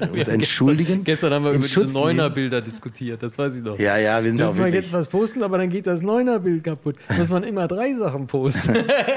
[0.00, 1.04] äh, uns entschuldigen.
[1.04, 1.98] Gestern haben wir über Schutz diese.
[2.00, 3.78] Neuner-Bilder diskutiert, das weiß ich noch.
[3.78, 4.84] Ja, ja, wir sind auch Dürfen wir wirklich.
[4.84, 6.96] jetzt was posten, aber dann geht das Neuner-Bild kaputt.
[7.18, 8.76] Muss man immer drei Sachen posten.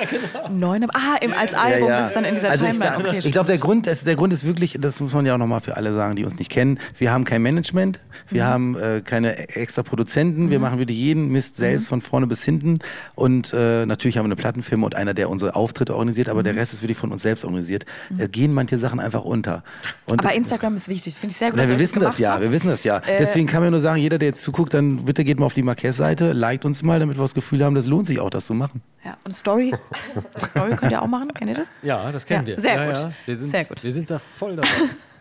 [0.51, 2.07] Neun, ah, im, als Album ja, ja.
[2.07, 2.95] ist dann in dieser also ich, Timeline.
[2.97, 5.33] sag- Okay, ich glaube, der Grund, ist, der Grund ist wirklich, das muss man ja
[5.33, 6.79] auch nochmal für alle sagen, die uns nicht kennen.
[6.97, 11.57] Wir haben kein Management, wir haben äh, keine extra Produzenten, wir machen wirklich jeden Mist
[11.57, 12.79] selbst von vorne bis hinten.
[13.15, 16.55] Und äh, natürlich haben wir eine Plattenfirma und einer, der unsere Auftritte organisiert, aber der
[16.55, 17.85] Rest ist wirklich von uns selbst organisiert.
[18.17, 19.63] Äh, gehen manche Sachen einfach unter.
[20.05, 21.57] Und Aber Instagram ist wichtig, das finde ich sehr gut.
[21.57, 22.41] na, dass wir wissen das ja, habt.
[22.41, 22.97] wir wissen das ja.
[22.99, 25.53] Äh, Deswegen kann man nur sagen, jeder, der jetzt zuguckt, dann bitte geht mal auf
[25.53, 28.45] die Marquez-Seite, liked uns mal, damit wir das Gefühl haben, das lohnt sich auch, das
[28.45, 28.81] zu machen.
[29.03, 29.73] Ja, und Story,
[30.49, 31.69] Story könnt ihr auch machen, kennt ihr das?
[31.81, 32.61] Ja, das kennen Ja, wir.
[32.61, 32.97] sehr ja, gut.
[32.97, 33.11] Ja.
[33.25, 33.83] Wir, sind, Sehr gut.
[33.83, 34.67] wir sind da voll dabei.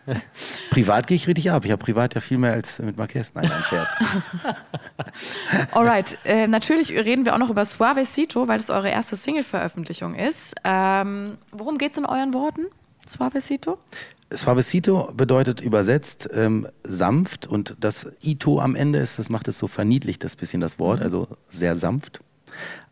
[0.69, 1.65] Privat gehe ich richtig ab.
[1.65, 3.31] Ich habe privat ja viel mehr als mit Marquez.
[3.33, 3.89] Nein, ein Scherz.
[5.71, 10.53] Alright, äh, natürlich reden wir auch noch über Suavecito, weil das eure erste Single-Veröffentlichung ist.
[10.63, 12.67] Ähm, worum geht es in euren Worten?
[13.07, 13.77] Suavecito?
[14.31, 19.67] Suavecito bedeutet übersetzt ähm, sanft und das Ito am Ende ist, das macht es so
[19.67, 22.21] verniedlicht, das bisschen das Wort, also sehr sanft.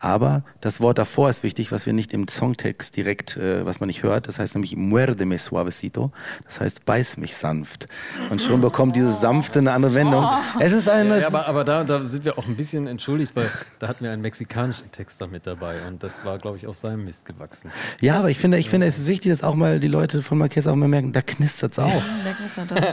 [0.04, 3.88] Aber das Wort davor ist wichtig, was wir nicht im Songtext direkt, äh, was man
[3.88, 4.28] nicht hört.
[4.28, 6.12] Das heißt nämlich muerdeme suavecito.
[6.44, 7.86] Das heißt beiß mich sanft.
[8.30, 10.28] Und schon bekommt dieses sanfte eine andere Wendung.
[10.60, 13.50] Es ist ein, Ja, aber, aber da, da sind wir auch ein bisschen entschuldigt, weil
[13.80, 17.06] da hatten wir einen mexikanischen Texter mit dabei und das war, glaube ich, auf seinem
[17.06, 17.72] Mist gewachsen.
[18.02, 20.38] ja, aber ich finde, ich finde, es ist wichtig, dass auch mal die Leute von
[20.38, 22.04] Marquez auch mal merken, da knistert es auch.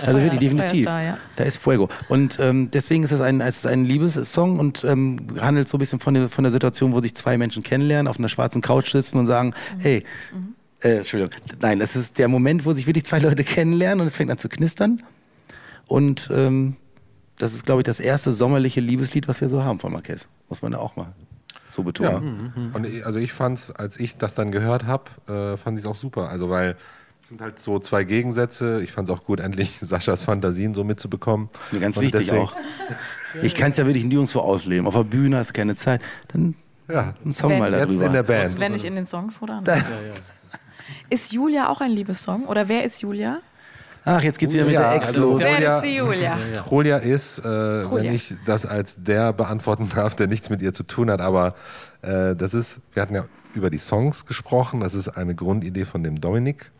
[0.07, 0.87] Also wirklich, definitiv.
[0.87, 1.19] Da, ja.
[1.35, 1.89] Da ist Fuego.
[2.09, 5.81] Und ähm, deswegen ist es ein, es ist ein Liebessong und ähm, handelt so ein
[5.81, 8.91] bisschen von der, von der Situation, wo sich zwei Menschen kennenlernen, auf einer schwarzen Couch
[8.93, 10.05] sitzen und sagen, hey,
[10.83, 14.17] äh, Entschuldigung, nein, es ist der Moment, wo sich wirklich zwei Leute kennenlernen und es
[14.17, 15.03] fängt an zu knistern.
[15.87, 16.77] Und ähm,
[17.39, 20.29] das ist, glaube ich, das erste sommerliche Liebeslied, was wir so haben von Marquez.
[20.49, 21.13] Muss man da auch mal
[21.69, 21.87] so Ja.
[21.87, 22.71] betonen.
[22.75, 25.91] Und ich, also ich fand's, als ich das dann gehört habe, äh, fand ich es
[25.91, 26.29] auch super.
[26.29, 26.77] Also weil
[27.23, 28.83] es sind halt so zwei Gegensätze.
[28.83, 31.49] Ich fand es auch gut, endlich Saschas Fantasien so mitzubekommen.
[31.53, 32.55] Das ist mir ganz Und wichtig auch.
[33.43, 34.87] Ich kann es ja wirklich nirgendwo ausleben.
[34.87, 36.03] Auf der Bühne hast du keine Zeit.
[36.29, 36.55] Dann
[36.93, 38.07] Ja, ein Song Wenn- mal jetzt darüber.
[38.07, 38.59] in der Band.
[38.59, 39.63] Wenn nicht in den Songs, oder?
[41.09, 42.47] Ist Julia auch ein Liebessong?
[42.47, 43.39] Oder wer ist Julia?
[44.05, 45.41] Ach, jetzt geht's wieder mit Ja, der Ex also- los.
[45.41, 46.39] Wer ist die Julia?
[46.71, 48.13] Julia ist, äh, wenn Julia.
[48.13, 51.55] ich das als der beantworten darf, der nichts mit ihr zu tun hat, aber
[52.03, 53.25] äh, das ist, wir hatten ja
[53.55, 56.71] über die Songs gesprochen, das ist eine Grundidee von dem Dominik.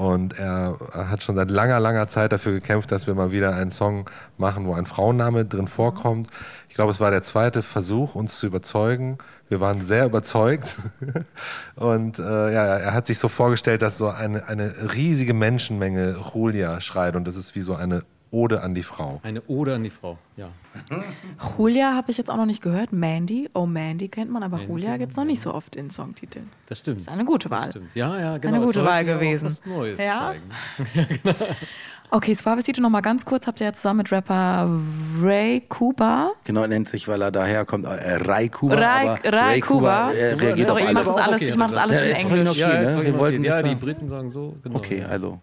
[0.00, 3.70] Und er hat schon seit langer, langer Zeit dafür gekämpft, dass wir mal wieder einen
[3.70, 4.08] Song
[4.38, 6.30] machen, wo ein Frauenname drin vorkommt.
[6.70, 9.18] Ich glaube, es war der zweite Versuch, uns zu überzeugen.
[9.50, 10.78] Wir waren sehr überzeugt.
[11.76, 16.80] Und äh, ja, er hat sich so vorgestellt, dass so eine, eine riesige Menschenmenge Julia
[16.80, 17.14] schreit.
[17.14, 18.02] Und das ist wie so eine
[18.32, 19.20] Ode an die Frau.
[19.24, 20.48] Eine Ode an die Frau, ja.
[21.58, 22.92] Julia habe ich jetzt auch noch nicht gehört.
[22.92, 26.48] Mandy, oh Mandy kennt man, aber Julia gibt es noch nicht so oft in Songtiteln.
[26.68, 27.00] Das stimmt.
[27.00, 27.70] Ist eine gute Das Wahl.
[27.70, 27.94] stimmt.
[27.96, 28.54] Ja, ja, genau.
[28.56, 29.46] Eine gute Wahl ja auch gewesen.
[29.46, 30.32] Was Neues Ja?
[30.32, 31.20] zeigen.
[32.12, 33.46] Okay, Suavecito noch mal ganz kurz.
[33.46, 34.68] Habt ihr ja zusammen mit Rapper
[35.22, 36.32] Ray Kuba.
[36.42, 38.74] Genau, nennt sich, weil er daher kommt, äh, Rai Kuba.
[38.74, 40.10] Rai- aber Rai Kuba.
[40.10, 41.14] äh, reagiert Sorry, auf ich mach alles.
[41.14, 42.50] das alles, Okay, ich mach das das- alles Ja, in Englisch.
[42.64, 42.82] okay, ne?
[42.82, 44.56] ist voll Wir wollten das ja, die Briten sagen so.
[44.64, 44.74] Genau.
[44.76, 45.38] Okay, also.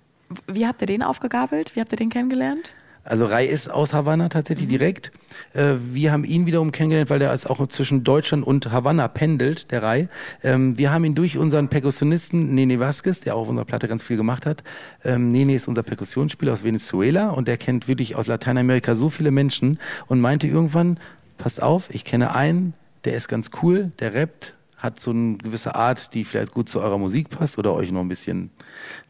[0.47, 1.75] Wie habt ihr den aufgegabelt?
[1.75, 2.75] Wie habt ihr den kennengelernt?
[3.07, 5.11] Also Rai ist aus Havanna tatsächlich direkt.
[5.53, 9.71] Äh, wir haben ihn wiederum kennengelernt, weil der ist auch zwischen Deutschland und Havanna pendelt,
[9.71, 10.09] der Rai.
[10.43, 14.03] Ähm, wir haben ihn durch unseren Perkussionisten Nene Vasquez, der auch auf unserer Platte ganz
[14.03, 14.61] viel gemacht hat.
[15.05, 19.31] Ähm, Nene ist unser Perkussionsspieler aus Venezuela und der kennt wirklich aus Lateinamerika so viele
[19.31, 20.99] Menschen und meinte irgendwann,
[21.37, 22.73] passt auf, ich kenne einen,
[23.05, 26.81] der ist ganz cool, der rappt, hat so eine gewisse Art, die vielleicht gut zu
[26.81, 28.51] eurer Musik passt oder euch noch ein bisschen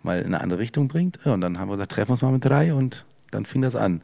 [0.01, 1.19] mal in eine andere Richtung bringt.
[1.25, 3.61] Ja, und dann haben wir gesagt, treffen wir uns mal mit drei und dann fing
[3.61, 4.01] das an.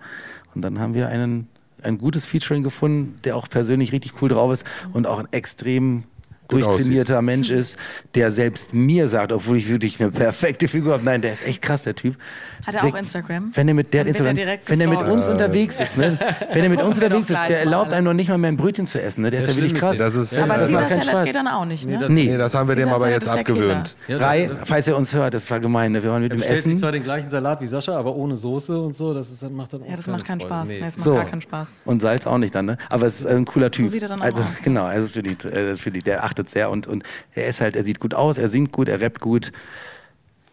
[0.54, 1.48] Und dann haben wir einen,
[1.82, 6.04] ein gutes Featuring gefunden, der auch persönlich richtig cool drauf ist und auch ein extrem
[6.50, 7.78] durchtrainierter Mensch ist,
[8.16, 11.04] der selbst mir sagt, obwohl ich wirklich eine perfekte Figur habe.
[11.04, 12.18] Nein, der ist echt krass, der Typ.
[12.66, 13.52] Hat er der, auch Instagram?
[13.54, 15.98] Wenn er mit, der hat wird er Instagram, direkt wenn er mit uns unterwegs ist,
[15.98, 16.18] ne?
[16.54, 18.86] wenn er mit uns unterwegs ist, der erlaubt einem noch nicht mal mehr ein Brötchen
[18.88, 19.22] zu essen.
[19.22, 19.30] Ne?
[19.32, 19.98] Der ist ja wirklich krass.
[19.98, 21.26] Das ist, Aber das macht keinen Spaß.
[21.26, 22.00] geht dann auch nicht, ne?
[22.00, 23.96] das- Nee, nee, das haben wir dem aber jetzt abgewöhnt.
[24.08, 25.92] Rai, falls er uns hört, das war gemein.
[25.92, 26.04] Ne?
[26.04, 26.78] Wir waren mit dem Essen.
[26.78, 29.74] zwar den gleichen Salat wie Sascha, aber ohne Soße und so, das, ist, das macht
[29.74, 30.40] dann auch Ja, das macht keinen.
[30.42, 30.68] Spaß.
[30.68, 30.76] Nee.
[30.76, 31.14] Nee, das macht So.
[31.16, 31.70] gar keinen Spaß.
[31.86, 32.78] Und Salz auch nicht dann, ne?
[32.90, 33.90] Aber es ist ein cooler Typ.
[33.90, 36.50] sieht er dann auch also, aus, genau, also für die, äh, für die, der achtet
[36.50, 39.20] sehr und, und er ist halt, er sieht gut aus, er singt gut, er rappt
[39.20, 39.52] gut.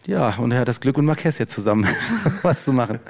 [0.07, 1.87] Ja, und er hat das Glück und Marquez jetzt zusammen
[2.43, 3.01] was zu machen.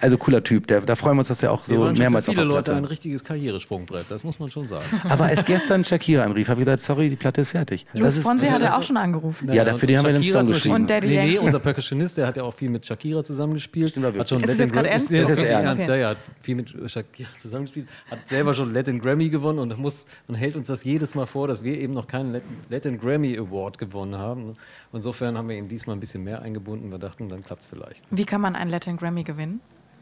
[0.00, 0.66] Also cooler Typ.
[0.66, 2.46] Der, da freuen wir uns, dass er auch so waren schon mehrmals für auf viele
[2.46, 2.90] der Leute ein Platte.
[2.90, 4.84] richtiges Karrieresprungbrett, das muss man schon sagen.
[5.08, 7.86] Aber als gestern Shakira anrief, habe ich gesagt, sorry, die Platte ist fertig.
[7.92, 9.52] Das Luis ist, Fonsi hat er auch schon angerufen.
[9.52, 10.74] Ja, dafür haben wir den Shakira Song zum geschrieben.
[10.76, 11.38] Und Daddy nee, nee, Yankee.
[11.38, 13.90] unser Percussionist, der hat ja auch viel mit Shakira zusammengespielt.
[13.90, 15.10] Stimmt, aber hat schon Ist es Latin jetzt gerade Gra- ernst?
[15.10, 15.78] Ist, Das ist wirklich ernst.
[15.78, 15.88] ernst.
[15.88, 20.06] Ja, ja, hat viel mit Shakira zusammengespielt, hat selber schon Latin Grammy gewonnen und muss
[20.28, 23.36] und hält uns das jedes Mal vor, dass wir eben noch keinen Latin, Latin Grammy
[23.38, 24.56] Award gewonnen haben.
[24.92, 26.90] Insofern haben wir ihn diesmal ein bisschen mehr eingebunden.
[26.90, 28.02] Wir dachten, dann klappt es vielleicht.
[28.10, 29.60] Wie kann man einen Latin Grammy gewinnen?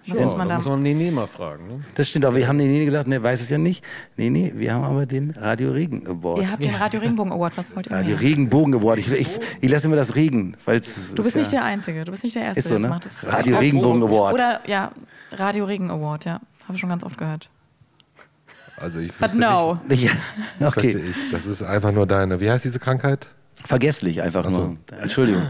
[0.09, 1.69] Was Ja, muss man da muss man Nene mal fragen.
[1.69, 1.81] Ne?
[1.95, 3.85] das stimmt, aber wir haben den Nene gesagt, ne, weiß es ja nicht.
[4.17, 6.41] Nee, nee, wir haben aber den Radio Regen Award.
[6.43, 7.57] Ihr habt den Radio Regenbogen Award.
[7.59, 8.21] Was wollt ihr Radio mehr?
[8.21, 8.99] Regenbogen Award.
[9.01, 9.29] Ich, ich,
[9.61, 12.05] ich lasse immer das Regen, weil es Du bist nicht der Einzige.
[12.05, 12.89] Du bist nicht der Erste, Ist so, der das ne?
[12.89, 13.05] macht.
[13.05, 14.35] Das ist Radio Regenbogen Award.
[14.35, 14.93] Oder ja,
[15.33, 16.25] Radio Regen Award.
[16.25, 17.51] Ja, habe ich schon ganz oft gehört.
[18.77, 19.81] Also ich But wüsste no.
[19.89, 20.11] Ja, nicht,
[20.65, 20.95] okay.
[20.95, 21.31] wüsste ich.
[21.31, 22.41] Das ist einfach nur deine.
[22.41, 23.29] Wie heißt diese Krankheit?
[23.65, 24.77] Vergesslich einfach nur.
[25.01, 25.43] Entschuldigung.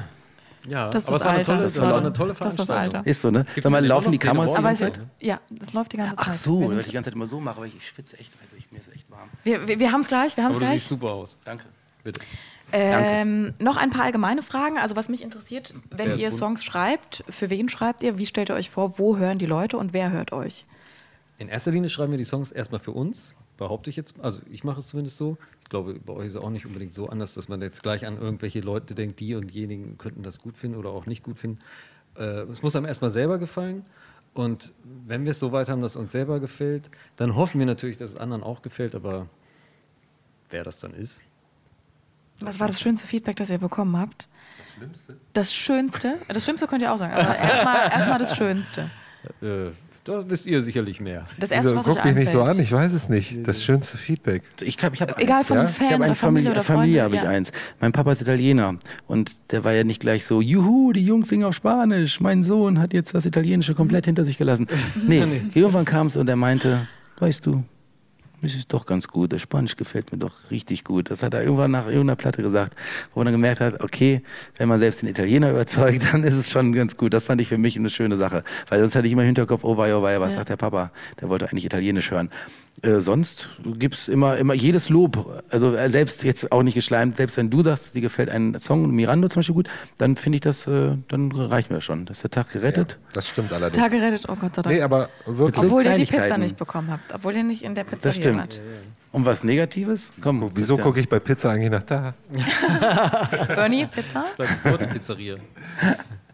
[0.69, 1.53] Ja, Das ist aber das es war eine Alter.
[1.53, 2.99] tolle, Das das war eine tolle das ist das Veranstaltung.
[3.01, 3.11] Alter.
[3.11, 3.45] Ist so, ne?
[3.45, 5.07] Gibt's Sag mal, laufen die Kameras die ganze es, Zeit?
[5.21, 6.27] ja, das läuft die ganze Zeit.
[6.29, 8.33] Ach so, weil ich die ganze Zeit immer so mache, weil ich, schwitze echt.
[8.43, 9.29] Also ich, mir ist echt warm.
[9.45, 10.37] wir, wir, wir haben es gleich.
[10.37, 10.99] Wir haben es Aber du siehst gleich.
[11.01, 11.37] super aus.
[11.45, 11.65] Danke.
[12.05, 12.21] Bitte.
[12.71, 14.77] Ähm, noch ein paar allgemeine Fragen.
[14.79, 16.39] Also was mich interessiert, wenn ist ihr bunt?
[16.39, 18.19] Songs schreibt, für wen schreibt ihr?
[18.19, 18.99] Wie stellt ihr euch vor?
[18.99, 20.67] Wo hören die Leute und wer hört euch?
[21.39, 24.15] In erster Linie schreiben wir die Songs erstmal für uns, behaupte ich jetzt.
[24.21, 25.37] Also ich mache es zumindest so.
[25.63, 28.07] Ich glaube, bei euch ist es auch nicht unbedingt so anders, dass man jetzt gleich
[28.07, 31.39] an irgendwelche Leute denkt, die und diejenigen könnten das gut finden oder auch nicht gut
[31.39, 31.59] finden.
[32.17, 33.85] Äh, es muss einem erstmal selber gefallen.
[34.33, 34.73] Und
[35.07, 37.97] wenn wir es so weit haben, dass es uns selber gefällt, dann hoffen wir natürlich,
[37.97, 38.95] dass es anderen auch gefällt.
[38.95, 39.27] Aber
[40.51, 41.23] wer das dann ist,
[42.41, 44.29] Was war das schönste Feedback, das ihr bekommen habt?
[44.59, 45.17] Das Schlimmste?
[45.33, 46.15] Das Schönste?
[46.29, 47.13] Das Schlimmste könnt ihr auch sagen.
[47.13, 48.91] Aber erstmal erstmal das Schönste.
[49.43, 49.71] äh,
[50.09, 51.27] da wisst ihr sicherlich mehr.
[51.39, 53.47] Das erste, Wieso, was guck mich nicht so an, ich weiß es nicht.
[53.47, 54.43] Das schönste Feedback.
[54.63, 55.47] Ich habe ich hab Egal eins.
[55.47, 55.67] von Ja?
[55.67, 57.29] Fan Ich habe eine Familie Familie, Familie habe ich ja.
[57.29, 57.53] eins.
[57.79, 61.45] Mein Papa ist Italiener und der war ja nicht gleich so, juhu, die Jungs singen
[61.45, 64.67] auf Spanisch, mein Sohn hat jetzt das Italienische komplett hinter sich gelassen.
[65.07, 67.63] Nee, irgendwann kam es und er meinte, weißt du,
[68.43, 71.11] das ist doch ganz gut, das Spanisch gefällt mir doch richtig gut.
[71.11, 72.75] Das hat er irgendwann nach irgendeiner Platte gesagt,
[73.13, 74.23] wo man dann gemerkt hat, okay,
[74.57, 77.13] wenn man selbst den Italiener überzeugt, dann ist es schon ganz gut.
[77.15, 79.65] Das fand ich für mich eine schöne Sache, weil sonst hatte ich immer im Hinterkopf,
[79.65, 80.39] oh wei, oh wei, was Ja.
[80.39, 80.93] sagt der Papa?
[81.21, 82.31] Der wollte eigentlich Italienisch hören.
[82.83, 87.37] Äh, sonst gibt's immer, immer jedes Lob, also äh, selbst jetzt auch nicht geschleimt, selbst
[87.37, 90.69] wenn du sagst, dir gefällt ein Song, Mirando zum Beispiel gut, dann finde ich das,
[90.69, 92.07] äh, dann reicht mir das schon.
[92.07, 92.99] Das ist der Tag gerettet.
[93.15, 93.83] Das stimmt allerdings.
[93.83, 94.77] Tag gerettet, oh Gott sei Dank.
[94.77, 95.65] Nee, aber wirklich.
[95.65, 97.13] obwohl ihr die Pizza nicht bekommen habt.
[97.13, 98.61] Obwohl ihr nicht in der Pizza stimmt.
[99.11, 100.13] Und was Negatives?
[100.21, 100.81] Komm, Wieso Christian.
[100.83, 102.15] gucke ich bei Pizza eigentlich nach da?
[103.49, 104.25] Bernie, Pizza?
[104.37, 105.37] Vielleicht ist dort die Pizzeria.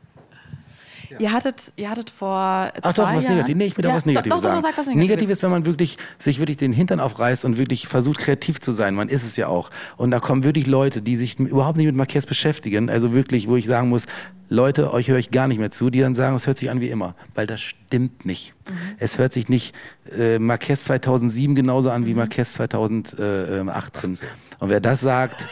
[1.18, 3.28] Ihr hattet, ihr hattet vor Ach zwei doch, was.
[3.28, 3.58] Negatives.
[3.58, 4.62] Nee, ich will ja, auch was Negatives doch, doch, sagen.
[4.62, 5.08] Doch, sag was Negatives.
[5.10, 8.72] Negativ ist, wenn man wirklich sich wirklich den Hintern aufreißt und wirklich versucht, kreativ zu
[8.72, 8.94] sein.
[8.94, 9.70] Man ist es ja auch.
[9.96, 12.88] Und da kommen wirklich Leute, die sich überhaupt nicht mit Marquez beschäftigen.
[12.90, 14.06] Also wirklich, wo ich sagen muss,
[14.50, 16.80] Leute, euch höre ich gar nicht mehr zu, die dann sagen, es hört sich an
[16.80, 17.14] wie immer.
[17.34, 18.54] Weil das stimmt nicht.
[18.68, 18.74] Mhm.
[18.98, 19.74] Es hört sich nicht
[20.16, 22.06] äh, Marquez 2007 genauso an Mhm.
[22.06, 24.18] wie Marquez 2018.
[24.60, 25.48] Und wer das sagt,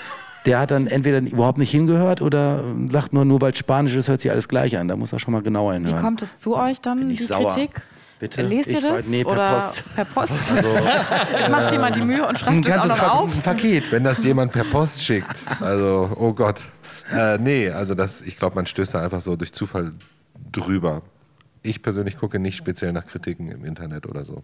[0.46, 4.09] der hat dann entweder überhaupt nicht hingehört oder sagt nur, nur weil es Spanisch ist,
[4.09, 4.88] hört sich alles gleich an.
[4.88, 6.00] Da muss er schon mal genauer Wie hinhören.
[6.02, 7.48] kommt es zu euch dann, Bin ich die sauer.
[7.55, 7.83] Kritik?
[8.18, 8.42] Bitte?
[8.42, 9.09] Lest ihr das?
[9.09, 9.85] nee, per oder Post.
[9.96, 10.33] Per Post.
[11.40, 13.35] es macht jemand die Mühe und Ein schreibt es auch ganzes noch Pak- auf.
[13.35, 13.92] ein Paket.
[13.92, 16.62] Wenn das jemand per Post schickt, also, oh Gott.
[17.12, 19.92] Äh, nee, also das, ich glaube, man stößt da einfach so durch Zufall
[20.52, 21.02] drüber.
[21.62, 24.42] Ich persönlich gucke nicht speziell nach Kritiken im Internet oder so.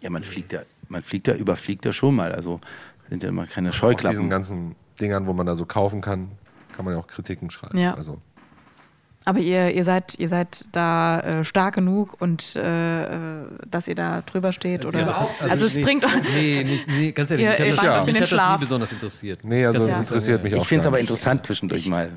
[0.00, 2.32] Ja, man fliegt ja, man fliegt ja, überfliegt ja schon mal.
[2.32, 2.60] Also
[3.08, 4.30] sind ja immer keine Auf diesen Scheuklappen.
[4.30, 6.28] ganzen Dingern, wo man da so kaufen kann,
[6.76, 7.78] kann man ja auch Kritiken schreiben.
[7.78, 7.94] Ja.
[7.94, 8.18] Also,
[9.24, 13.94] Aber ihr, ihr, seid, ihr seid da äh, stark genug und äh, äh, dass ihr
[13.94, 14.84] da drüber steht?
[14.86, 15.02] Oder?
[15.04, 16.12] das- also, es nee, bringt euch.
[16.34, 19.40] Nee, nicht, nee, ganz ehrlich, Ihr- mich hat ihr das, mich hat nie besonders interessiert.
[19.44, 20.08] nee, also Ganz das ehrlich.
[20.10, 22.10] interessiert mich auch ich finde es aber interessant zwischendurch mal.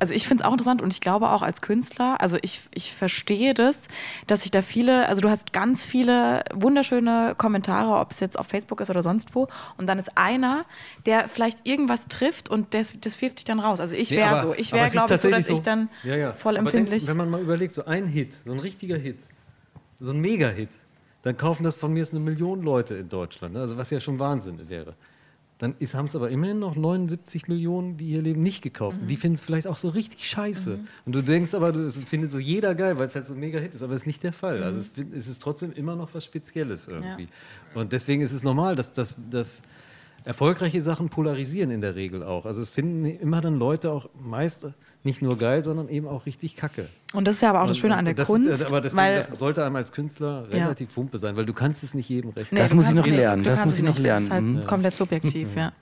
[0.00, 2.94] Also ich finde es auch interessant und ich glaube auch als Künstler, also ich, ich
[2.94, 3.78] verstehe das,
[4.26, 8.46] dass sich da viele, also du hast ganz viele wunderschöne Kommentare, ob es jetzt auf
[8.46, 10.64] Facebook ist oder sonst wo, und dann ist einer,
[11.06, 13.80] der vielleicht irgendwas trifft und das, das wirft dich dann raus.
[13.80, 15.88] Also ich Nee, wäre aber- so, ich wäre glaube ich so, dass tatsächlich ich dann
[16.04, 16.32] Ja, ja.
[16.32, 17.04] voll empfindlich.
[17.04, 19.18] Denk, wenn man mal überlegt, so ein Hit, so ein richtiger Hit,
[20.00, 20.70] so ein Mega-Hit,
[21.22, 23.60] dann kaufen das von mir jetzt eine Million Leute in Deutschland, ne?
[23.60, 24.94] also was ja schon Wahnsinn wäre.
[25.58, 28.96] Dann haben es aber immerhin noch 79 Millionen, die hier leben, nicht gekauft.
[29.02, 29.08] Mhm.
[29.08, 30.78] Die finden es vielleicht auch so richtig scheiße.
[31.04, 33.40] Und du denkst aber, du, es findet so jeder geil, weil es halt so ein
[33.40, 33.82] Mega-Hit ist.
[33.82, 34.62] Aber das ist nicht der Fall.
[34.62, 37.26] Also es, find- es ist trotzdem immer noch was Spezielles irgendwie.
[37.74, 39.62] Und deswegen ist es normal, dass, dass, dass
[40.24, 42.44] erfolgreiche Sachen polarisieren in der Regel auch.
[42.46, 44.66] Also es finden immer dann Leute auch meist
[45.04, 46.88] nicht nur geil, sondern eben auch richtig kacke.
[47.14, 49.00] und das ist ja aber auch das Schöne an der das Kunst, Ist, aber deswegen,
[49.00, 50.64] weil das sollte einem als Künstler Ja.
[50.64, 52.52] relativ Wumpe sein, weil du kannst es nicht jedem recht.
[52.52, 54.28] Nee, Das muss ich kannst noch nicht- lernen, das muss ich noch lernen.
[54.28, 54.60] Das ist halt Mhm.
[54.68, 55.72] komplett subjektiv, ja.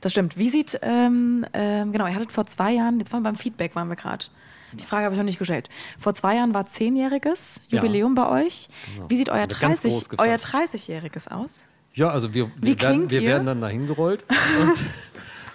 [0.00, 0.38] Das stimmt.
[0.38, 3.74] Wie sieht, ähm, ähm, genau, ihr hattet vor zwei Jahren, jetzt waren wir beim Feedback,
[3.76, 4.24] waren wir gerade.
[4.72, 5.68] Die Frage habe ich noch nicht gestellt.
[5.98, 7.78] Vor zwei Jahren war zehnjähriges Ja.
[7.82, 8.68] Jubiläum bei euch.
[9.08, 10.28] Wie sieht euer, Wird ganz 30, groß gefeiert.
[10.54, 11.64] euer 30-jähriges aus?
[11.92, 14.24] Ja, also wir, wir, werden, wir werden dann dahin gerollt
[14.62, 14.78] und,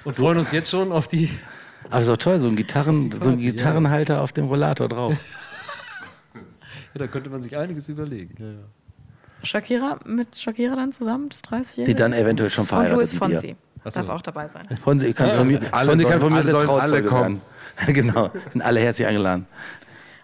[0.04, 1.30] und freuen uns jetzt schon auf die.
[1.90, 3.52] Aber ist doch toll, so ein, Gitarren, die so ein Party, ja.
[3.52, 5.16] Gitarrenhalter auf dem Rollator drauf.
[6.94, 8.36] Ja, da könnte man sich einiges überlegen.
[8.40, 8.64] Ja, ja.
[9.44, 11.84] Shakira mit Shakira dann zusammen, das 30-jährige?
[11.84, 13.56] Die dann eventuell schon Und verheiratet Louis mit Fonsi.
[13.84, 14.66] Darf auch dabei sein.
[14.82, 17.08] Fonsi kann von mir, Alle Fonsi kann sollen- von mir alle sehr sollen alle Trauzeuge
[17.10, 17.42] kommen.
[17.86, 17.94] werden.
[17.94, 19.46] genau, sind alle herzlich eingeladen.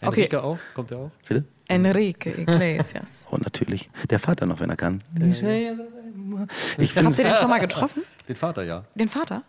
[0.02, 0.22] Okay.
[0.22, 0.58] Enrique auch?
[0.74, 1.12] Kommt er auch?
[1.28, 1.44] Bitte?
[1.68, 3.26] Enrique Iglesias.
[3.32, 3.90] Oh, natürlich.
[4.10, 5.02] Der Vater noch, wenn er kann.
[6.80, 8.04] Ich Habt ihr den schon mal getroffen?
[8.30, 8.86] Den Vater, ja.
[8.96, 9.44] Den Vater?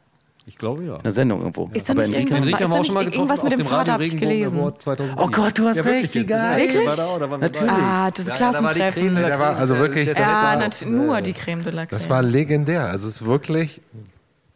[0.45, 0.97] Ich glaube ja.
[0.97, 1.71] eine Sendung irgendwo.
[1.73, 3.43] Ist da Aber nicht Enrique- irgendwas- Enrique haben da wir auch schon mal getroffen irgendwas
[3.45, 4.59] mit auf dem Vater hab ich gelesen.
[4.59, 5.25] Award 2007.
[5.25, 6.61] Oh Gott, du hast Ja, recht, wie geil.
[6.61, 6.97] Wirklich?
[6.97, 7.71] da da Natürlich.
[7.73, 9.15] Ah, das Ja, da Klassentreffen.
[9.15, 11.89] Der war also wirklich- Der- das ja, war- nur die Creme de la Creme.
[11.91, 12.87] Das war legendär.
[12.87, 13.81] Also es ist wirklich,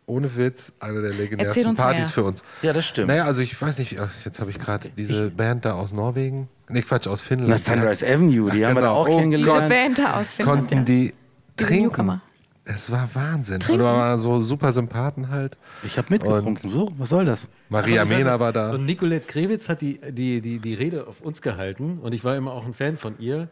[0.06, 2.08] ohne Witz, eine der legendärsten Partys mehr.
[2.08, 2.42] für uns.
[2.62, 3.08] Ja, das stimmt.
[3.08, 6.82] Naja, also ich weiß nicht, jetzt habe ich gerade diese Band da aus Norwegen, nee
[6.82, 7.50] Quatsch, aus Finnland.
[7.50, 8.92] Na, Sunrise Avenue, die Ach, haben wir da genau.
[8.94, 9.68] auch Oh Diese kennengelernt.
[9.68, 10.58] Band da aus Finnland.
[10.60, 10.82] konnten ja.
[10.82, 11.14] die
[11.58, 11.86] Diese trinken.
[11.86, 12.20] Newcomer.
[12.68, 13.60] Es war Wahnsinn.
[13.60, 13.80] Trinken?
[13.82, 15.56] Und da waren so super Sympathen halt.
[15.84, 16.68] Ich habe mitgetrunken.
[16.68, 17.48] So, was soll das?
[17.68, 18.72] Maria weiß Mena war da.
[18.72, 22.36] Und Nicolette Krebitz hat die, die, die, die Rede auf uns gehalten und ich war
[22.36, 23.48] immer auch ein Fan von ihr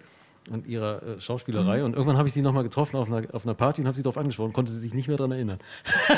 [0.50, 1.78] und ihrer äh, Schauspielerei.
[1.78, 1.84] Mhm.
[1.84, 4.02] Und irgendwann habe ich sie nochmal getroffen auf einer, auf einer Party und habe sie
[4.02, 5.58] darauf angesprochen, konnte sie sich nicht mehr daran erinnern.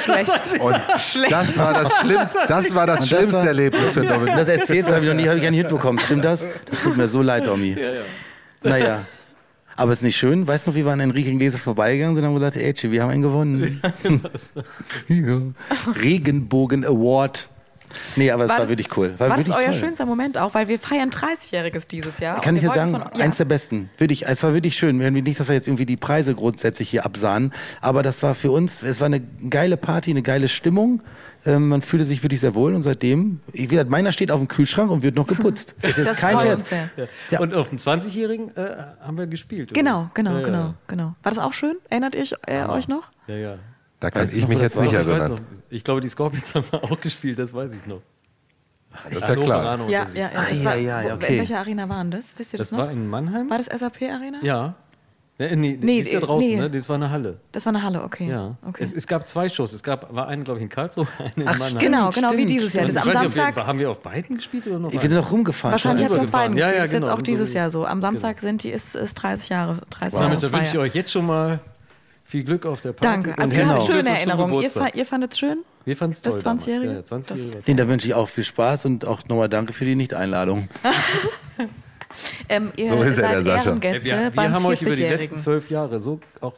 [0.02, 0.54] Schlecht.
[0.60, 0.74] Und
[1.30, 4.34] das war das Schlimmste, das war das das schlimmste war- Erlebnis für Dominik.
[4.36, 5.98] Das erzählst du, habe ich noch nie, habe ich gar nicht mitbekommen.
[5.98, 6.46] Stimmt das?
[6.64, 7.76] Das tut mir so leid, Domi.
[8.62, 9.04] Naja.
[9.76, 10.46] Aber ist nicht schön.
[10.46, 12.90] Weißt du noch, wie wir an Enrique Iglesias vorbeigegangen sind und haben gesagt, ey, Chi,
[12.90, 13.80] wir haben einen gewonnen.
[15.08, 15.42] Ja.
[16.02, 17.48] Regenbogen Award.
[18.16, 19.14] Nee, aber es war, das- wirklich cool.
[19.18, 19.72] War, War das euer toll.
[19.74, 20.52] schönster Moment auch?
[20.54, 22.40] Weil wir feiern 30-Jähriges dieses Jahr.
[22.42, 23.24] Kann ich dir sagen, von- ja.
[23.24, 23.88] eins der besten.
[23.96, 25.00] Wirklich, es war wirklich schön.
[25.00, 28.50] Wir- Nicht, dass wir jetzt irgendwie die Preise grundsätzlich hier absahen, aber das war für
[28.50, 31.00] uns, es war eine geile Party, eine geile Stimmung.
[31.46, 34.48] Ähm, man fühlte sich wirklich sehr wohl und seitdem, wie gesagt, meiner steht auf dem
[34.48, 35.74] Kühlschrank und wird noch geputzt.
[35.82, 36.58] Ist jetzt Das kein Scherz.
[36.60, 36.90] uns sehr.
[37.30, 37.40] Ja.
[37.40, 39.72] Und auf dem 20-Jährigen äh, haben wir gespielt.
[39.72, 40.44] Genau, genau, ja, ja.
[40.44, 41.14] genau, genau.
[41.22, 41.76] War das auch schön?
[41.88, 43.10] Erinnert ihr äh, euch noch?
[43.28, 43.58] Ja, ja.
[44.00, 45.30] Da kann Weißt du ich noch, mich das jetzt nicht Ich, weiß erinnern.
[45.30, 48.02] noch, ich glaube, die Scorpions haben da auch gespielt, das weiß ich noch.
[49.10, 49.88] Das ist ja klar.
[49.88, 50.30] Ja, ja, ja.
[50.34, 51.32] Ah, Das ja, war, ja, ja, okay.
[51.34, 52.38] In welcher Arena waren das?
[52.38, 52.86] Wisst ihr das, Das noch?
[52.86, 53.50] war in Mannheim?
[53.50, 54.38] War das SAP Arena?
[54.42, 54.74] Ja.
[55.38, 56.56] Ja nee, Nee, die ist ja äh, draußen, nee.
[56.56, 56.70] ne?
[56.70, 57.38] Das war eine Halle.
[57.52, 58.28] Das war eine Halle, okay.
[58.28, 58.56] Ja.
[58.66, 58.82] okay.
[58.82, 59.72] Es, es gab zwei Shows.
[59.72, 61.78] Es gab, war eine, glaube ich, in Karlsruhe, eine in Ach, Mannheim.
[61.78, 62.86] genau, genau wie dieses Jahr.
[62.86, 63.56] Das am weiß nicht, Samstag.
[63.56, 65.72] wir, haben wir auf beiden gespielt oder noch Ich bin noch rumgefahren.
[65.72, 66.76] Wahrscheinlich habt ihr auf beiden Ja, gespielt.
[66.76, 67.12] ja, Das ist jetzt genau.
[67.12, 67.84] auch Und so dieses Jahr so.
[67.86, 69.78] Am Samstag sind die, ist, ist 30 Jahre.
[69.90, 71.60] 30 Damit wünsche ich euch jetzt schon mal
[72.24, 73.22] viel Glück auf der Party.
[73.30, 73.40] Danke.
[73.40, 74.62] Also haben schöne Erinnerungen.
[74.62, 75.58] Ihr, ihr fandet es schön?
[75.84, 76.42] Wir fanden es das toll.
[76.42, 76.64] damals.
[76.66, 76.86] 20-Jährige?
[76.90, 77.58] Ja, ja, 20 Das Jährige.
[77.58, 80.68] ist- Den, da wünsche ich auch viel Spaß und auch nochmal danke für die Nicht-Einladung.
[82.48, 83.70] Ähm, ihr So ist er, seid der Sascha.
[83.70, 85.38] Ehrengäste wir, wir haben euch über die letzten 40-Jährigen.
[85.38, 86.54] zwölf Jahre so auch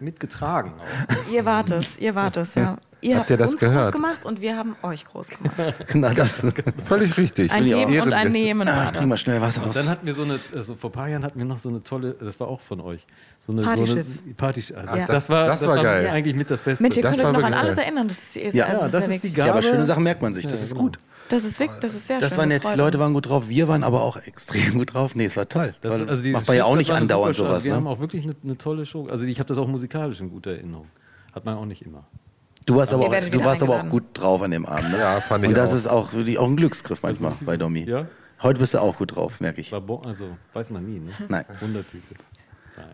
[0.00, 0.72] mitgetragen.
[0.78, 1.32] Auch.
[1.32, 2.76] Ihr wart es, ihr wart es, ja.
[3.00, 3.92] Ihr Habt ihr das uns groß gehört?
[3.94, 5.52] gemacht und wir haben euch groß gemacht.
[5.94, 6.42] Na, das,
[6.86, 7.52] Völlig richtig.
[7.52, 7.64] Ein.
[7.64, 8.30] Geben und ein.
[8.30, 9.20] Nehmen war ich trinke mal das.
[9.20, 9.74] schnell Wasser aus.
[9.74, 11.82] Dann hatten wir so eine, also vor ein paar Jahren hatten wir noch so eine
[11.82, 13.06] tolle, das war auch von euch.
[13.40, 14.06] So eine, Partyschiff.
[14.06, 15.04] So eine Party, also Ja.
[15.06, 16.08] das, war, das war geil.
[16.08, 16.82] eigentlich mit das Beste.
[16.82, 18.08] Mensch, ihr Das könnt euch noch an alles erinnern.
[18.08, 19.32] Das ist, ist, Ja, also ja, ist das ja ist die.
[19.34, 19.48] Gabe.
[19.48, 20.46] ja, aber schöne Sachen merkt man sich.
[20.46, 20.84] Das ist genau.
[21.28, 22.38] Das ist wirklich, das ist sehr Das schön.
[22.38, 22.64] war nett.
[22.64, 23.02] Die Leute uns.
[23.04, 23.48] waren gut drauf.
[23.48, 25.14] Wir waren aber auch extrem gut drauf.
[25.14, 25.74] Nee, es war toll.
[25.80, 27.54] Das, also macht man ja auch nicht andauernd sowas.
[27.54, 27.90] Also wir haben Ne?
[27.90, 29.06] auch wirklich eine, eine tolle Show.
[29.08, 30.86] Also ich habe das auch musikalisch in guter Erinnerung.
[31.32, 32.04] Hat man auch nicht immer.
[32.66, 34.92] Du warst, aber auch, du warst aber auch gut drauf an dem Abend.
[34.92, 34.98] Ne?
[34.98, 35.76] Ja, fand ich Und das auch.
[35.76, 37.84] ist auch wirklich auch ein Glücksgriff manchmal bei Domi.
[37.84, 38.06] Ja?
[38.42, 39.70] Heute bist du auch gut drauf, merke ich.
[39.70, 41.10] Bon, also weiß man nie, ne?
[41.28, 41.44] Nein.
[41.60, 42.14] Wundertüte.
[42.76, 42.86] Nein.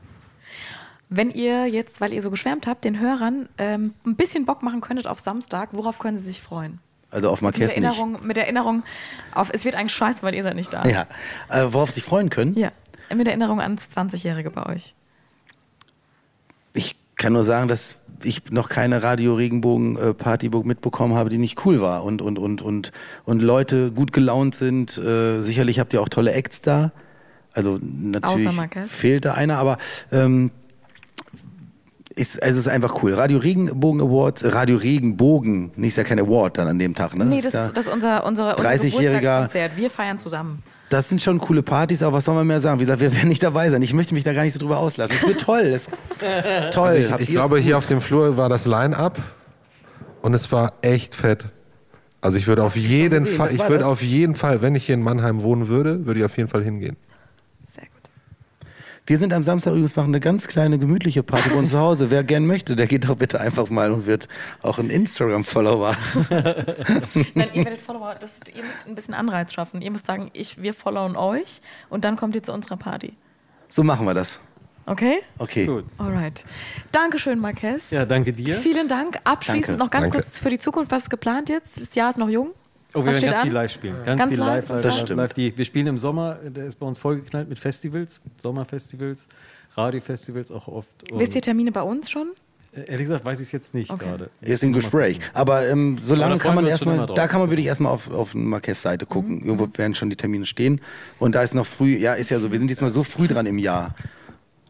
[1.09, 4.81] Wenn ihr jetzt, weil ihr so geschwärmt habt, den Hörern ähm, ein bisschen Bock machen
[4.81, 6.81] könntet auf Samstag, worauf können sie sich freuen?
[7.11, 7.85] Also auf Mit Marquez nicht.
[7.85, 8.83] Erinnerung, mit Erinnerung
[9.35, 10.85] auf, es wird eigentlich scheiße, weil ihr seid nicht da.
[10.85, 11.07] Ja.
[11.49, 12.55] Äh, worauf sie sich freuen können?
[12.57, 12.71] Ja.
[13.15, 14.95] Mit Erinnerung ans 20-Jährige bei euch.
[16.75, 21.65] Ich kann nur sagen, dass ich noch keine Radio Regenbogen Partyburg mitbekommen habe, die nicht
[21.65, 22.93] cool war und und und und
[23.25, 24.97] und Leute gut gelaunt sind.
[24.99, 26.93] Äh, sicherlich habt ihr auch tolle Acts da.
[27.53, 28.51] Also natürlich
[28.87, 29.79] fehlt da einer, aber
[30.13, 30.53] ähm,
[32.21, 33.15] ist, also es ist einfach cool.
[33.15, 37.25] Radio Regenbogen Awards, Radio Regenbogen, nicht ist ja kein Award dann an dem Tag, ne?
[37.25, 39.77] Nee, Ist das, ja, das ist unser, unser, unser 30-jähriger Geburtstagskonzert.
[39.77, 40.63] Wir feiern zusammen.
[40.91, 42.79] das sind schon coole Partys, aber was soll man mehr sagen?
[42.79, 43.81] Wie gesagt, wir werden nicht dabei sein.
[43.83, 45.17] Ich möchte mich da gar nicht so drüber auslassen.
[45.17, 45.61] Es wird toll.
[45.61, 45.89] Es,
[46.73, 46.89] toll.
[46.89, 49.19] Also ich, ich glaube, hier auf dem Flur war das Line-Up
[50.23, 51.47] und es war echt fett.
[52.21, 53.87] Also ich würde auf jeden Fall, das ich würde das.
[53.87, 56.63] auf jeden Fall, wenn ich hier in Mannheim wohnen würde, würde ich auf jeden Fall
[56.63, 56.97] hingehen.
[59.07, 62.11] Wir sind am Samstag übrigens machen eine ganz kleine gemütliche Party bei uns zu Hause.
[62.11, 64.29] Wer gern möchte, der geht doch bitte einfach mal und wird
[64.63, 65.97] auch ein Instagram-Follower.
[67.35, 69.83] Nein, ihr werdet Follower, das, ist- ihr müsst ein bisschen Anreiz schaffen.
[69.83, 73.15] Ihr müsst sagen, ich, wir followen euch und dann kommt ihr zu unserer Party.
[73.69, 74.39] So machen wir das.
[74.87, 75.19] Okay?
[75.39, 75.67] Okay.
[75.67, 75.85] Gut.
[75.99, 76.45] Alright.
[76.93, 77.91] Dankeschön, Marquez.
[77.91, 78.55] Ja, danke dir.
[78.55, 79.19] Vielen Dank.
[79.25, 79.83] Abschließend Danke.
[79.85, 80.19] noch ganz Danke.
[80.19, 81.81] kurz für die Zukunft, was ist geplant jetzt?
[81.81, 82.51] Das Jahr ist noch jung.
[82.95, 83.43] Oh, wir Was werden ganz an?
[83.47, 83.97] viel live spielen.
[84.05, 84.55] Ganz, Ganz viel live?
[84.65, 85.19] live, live, Das live, stimmt.
[85.19, 85.33] live.
[85.35, 89.27] Die, wir spielen im Sommer, der ist bei uns vollgeknallt mit Festivals, Sommerfestivals,
[89.77, 90.89] Radiofestivals auch oft.
[91.13, 92.33] Wisst ihr Termine bei uns schon?
[92.73, 94.05] äh, ehrlich gesagt weiß ich es jetzt nicht Okay.
[94.05, 94.31] gerade.
[94.41, 95.19] Ist im Gespräch.
[95.35, 98.11] Aber ähm, so Aber lange da kann man erstmal, da kann man wirklich erstmal auf,
[98.13, 99.37] auf eine Marquez-Seite gucken.
[99.41, 99.45] Mhm.
[99.45, 100.81] Irgendwo werden schon die Termine stehen.
[101.19, 103.47] Und da ist noch früh, ja, ist ja so, wir sind diesmal so früh dran
[103.47, 103.95] im Jahr.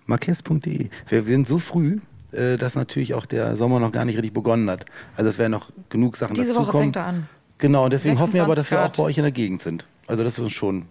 [0.06, 0.88] Marquez.de.
[1.08, 1.98] Wir sind so früh,
[2.32, 4.86] äh, dass natürlich auch der Sommer noch gar nicht richtig begonnen hat.
[5.16, 6.84] Also es werden noch genug Sachen Diese Woche dazukommen.
[6.84, 7.28] fängt er an.
[7.61, 9.62] Genau, und deswegen hoffen wir aber, 26 dass wir auch bei euch in der Gegend
[9.62, 9.86] sind.
[10.06, 10.86] Also das ist schon,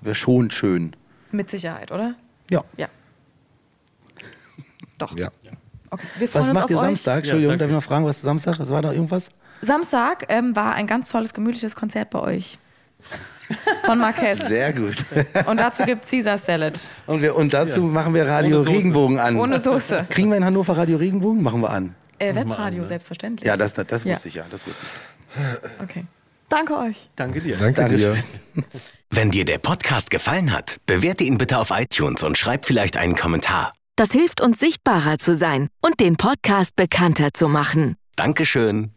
[0.00, 0.94] wäre schon schön.
[1.32, 2.14] Mit Sicherheit, oder?
[2.50, 2.62] Ja.
[2.76, 2.88] Ja.
[4.98, 5.16] Doch.
[5.16, 5.28] Ja.
[5.90, 6.02] Okay.
[6.18, 6.82] Wir freuen Was uns macht auf ihr euch.
[6.82, 7.16] Samstag?
[7.18, 7.64] Entschuldigung, danke.
[7.64, 8.58] darf ich noch fragen, was Samstag?
[8.60, 9.30] Es war da irgendwas?
[9.62, 12.58] Samstag ähm, war ein ganz tolles, gemütliches Konzert bei euch.
[13.84, 14.38] Von Marquez.
[14.48, 15.04] Sehr gut.
[15.46, 16.90] Und dazu gibt es Caesar Salad.
[17.06, 18.60] Und, wir, und dazu machen wir Radio.
[18.60, 19.36] Regenbogen an.
[19.36, 20.06] Ohne Soße.
[20.08, 21.42] Kriegen wir in Hannover Radio Regenbogen?
[21.42, 21.94] Machen wir an.
[22.18, 23.46] Äh, Webradio, selbstverständlich.
[23.46, 24.12] Ja, das, das Ja.
[24.12, 24.44] wusste ich ja.
[24.50, 24.84] Das wusste
[25.34, 25.80] ich.
[25.80, 26.04] Okay.
[26.48, 27.08] Danke euch.
[27.16, 27.56] Danke dir.
[27.56, 28.22] Danke Dankeschön.
[28.54, 28.64] dir.
[29.10, 33.16] Wenn dir der Podcast gefallen hat, bewerte ihn bitte auf iTunes und schreib vielleicht einen
[33.16, 33.72] Kommentar.
[33.96, 37.96] Das hilft uns sichtbarer zu sein und den Podcast bekannter zu machen.
[38.16, 38.93] Dankeschön.